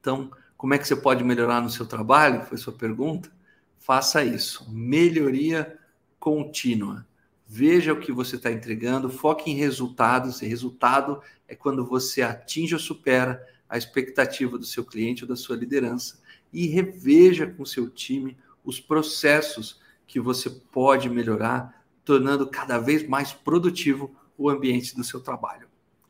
Então, 0.00 0.30
como 0.56 0.74
é 0.74 0.78
que 0.78 0.86
você 0.86 0.96
pode 0.96 1.22
melhorar 1.22 1.60
no 1.60 1.70
seu 1.70 1.86
trabalho? 1.86 2.44
Foi 2.44 2.56
sua 2.56 2.72
pergunta. 2.72 3.30
Faça 3.78 4.24
isso. 4.24 4.68
Melhoria 4.70 5.78
contínua. 6.18 7.06
veja 7.48 7.92
o 7.92 8.00
que 8.00 8.10
você 8.10 8.34
está 8.34 8.50
entregando, 8.50 9.08
foque 9.08 9.50
em 9.50 9.54
resultados. 9.54 10.42
E 10.42 10.46
resultado 10.46 11.22
é 11.46 11.54
quando 11.54 11.86
você 11.86 12.22
atinge 12.22 12.74
ou 12.74 12.80
supera 12.80 13.46
a 13.68 13.78
expectativa 13.78 14.58
do 14.58 14.64
seu 14.64 14.84
cliente 14.84 15.22
ou 15.22 15.28
da 15.28 15.36
sua 15.36 15.56
liderança. 15.56 16.20
E 16.52 16.66
reveja 16.66 17.46
com 17.46 17.64
seu 17.64 17.88
time 17.88 18.36
os 18.64 18.80
processos 18.80 19.80
que 20.06 20.18
você 20.18 20.50
pode 20.50 21.08
melhorar, 21.08 21.84
tornando 22.04 22.48
cada 22.48 22.78
vez 22.78 23.06
mais 23.06 23.32
produtivo 23.32 24.14
o 24.36 24.48
ambiente 24.48 24.94
do 24.96 25.04
seu 25.04 25.20
trabalho. 25.20 25.65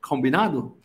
Combinado? 0.07 0.77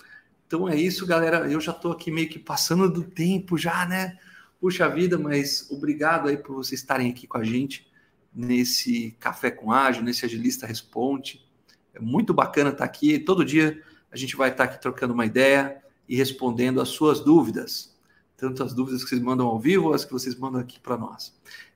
Então 0.48 0.68
é 0.68 0.76
isso, 0.76 1.06
galera. 1.06 1.50
Eu 1.50 1.62
já 1.62 1.72
estou 1.72 1.92
aqui 1.92 2.12
meio 2.12 2.28
que 2.28 2.40
passando 2.40 2.90
do 2.90 3.04
tempo 3.04 3.58
já, 3.58 3.86
né? 3.86 4.18
Puxa 4.60 4.88
vida, 4.90 5.18
mas 5.18 5.70
obrigado 5.72 6.28
aí 6.28 6.38
por 6.38 6.56
vocês 6.56 6.82
estarem 6.82 7.10
aqui 7.10 7.26
com 7.26 7.38
a 7.38 7.44
gente 7.44 7.90
nesse 8.34 9.16
Café 9.20 9.52
com 9.52 9.72
Ágil, 9.72 10.04
nesse 10.04 10.26
Agilista 10.26 10.68
Responde. 10.68 11.46
É 11.94 12.00
muito 12.00 12.34
bacana 12.34 12.70
estar 12.70 12.86
aqui. 12.86 13.20
Todo 13.20 13.46
dia 13.46 13.82
a 14.12 14.18
gente 14.18 14.36
vai 14.36 14.50
estar 14.50 14.66
aqui 14.66 14.82
trocando 14.82 15.14
uma 15.14 15.26
ideia 15.26 15.82
e 16.08 16.16
respondendo 16.16 16.82
as 16.82 16.90
suas 16.90 17.20
dúvidas. 17.20 17.98
Tanto 18.36 18.64
as 18.64 18.74
dúvidas 18.74 19.04
que 19.04 19.10
vocês 19.10 19.22
mandam 19.22 19.48
ao 19.48 19.60
vivo, 19.60 19.94
as 19.94 20.04
que 20.04 20.12
vocês 20.12 20.36
mandam 20.36 20.60
aqui 20.60 20.80
para 20.80 20.98
nós. 20.98 21.34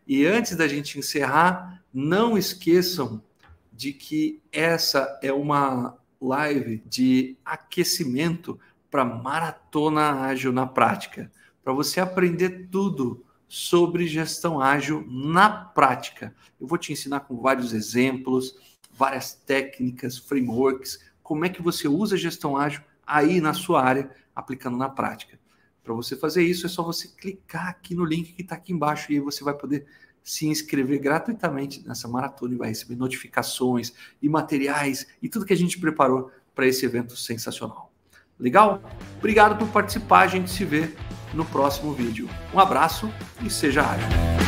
E 0.07 0.25
antes 0.25 0.55
da 0.55 0.67
gente 0.67 0.99
encerrar, 0.99 1.83
não 1.93 2.37
esqueçam 2.37 3.23
de 3.71 3.93
que 3.93 4.41
essa 4.51 5.19
é 5.21 5.31
uma 5.31 5.97
live 6.22 6.84
de 6.86 7.38
aquecimento 7.43 8.59
para 8.89 9.03
maratona 9.03 10.22
ágil 10.22 10.51
na 10.51 10.66
prática, 10.66 11.32
para 11.63 11.74
você 11.74 11.99
aprender 11.99 12.70
tudo 12.72 13.26
sobre 13.47 14.07
gestão 14.07 14.59
ágil 14.59 15.05
na 15.07 15.49
prática. 15.49 16.36
Eu 16.59 16.68
vou 16.68 16.78
te 16.78 16.93
ensinar 16.93 17.22
com 17.22 17.41
vários 17.41 17.74
exemplos, 17.74 18.55
várias 18.91 19.34
técnicas, 19.34 20.18
frameworks, 20.18 20.99
como 21.22 21.45
é 21.45 21.49
que 21.49 21.61
você 21.61 21.88
usa 21.88 22.18
gestão 22.18 22.57
ágil 22.57 22.82
aí 23.05 23.41
na 23.41 23.53
sua 23.53 23.84
área, 23.84 24.09
aplicando 24.36 24.78
na 24.78 24.89
prática. 24.89 25.39
Para 25.84 25.93
você 25.93 26.16
fazer 26.16 26.43
isso, 26.43 26.66
é 26.66 26.70
só 26.70 26.82
você 26.82 27.07
clicar 27.07 27.68
aqui 27.68 27.93
no 27.93 28.03
link 28.03 28.34
que 28.34 28.41
está 28.41 28.55
aqui 28.55 28.74
embaixo 28.74 29.11
e 29.11 29.16
aí 29.16 29.22
você 29.22 29.43
vai 29.43 29.53
poder 29.53 29.86
se 30.26 30.47
inscrever 30.47 30.99
gratuitamente 30.99 31.88
nessa 31.88 32.07
maratona 32.07 32.55
e 32.55 32.57
vai 32.57 32.69
receber 32.69 32.95
notificações 32.95 33.93
e 34.19 34.28
materiais 34.28 35.05
e 35.21 35.30
tudo 35.30 35.45
que 35.45 35.53
a 35.53 35.57
gente 35.57 35.80
preparou 35.80 36.32
para 36.55 36.65
esse 36.65 36.84
evento 36.84 37.15
sensacional. 37.15 37.91
Legal? 38.39 38.82
Obrigado 39.19 39.57
por 39.57 39.67
participar, 39.69 40.21
a 40.21 40.28
gente 40.28 40.49
se 40.49 40.65
vê 40.65 40.93
no 41.34 41.45
próximo 41.45 41.93
vídeo. 41.93 42.28
Um 42.53 42.59
abraço 42.59 43.09
e 43.45 43.49
seja 43.49 43.84
ágil. 43.84 44.44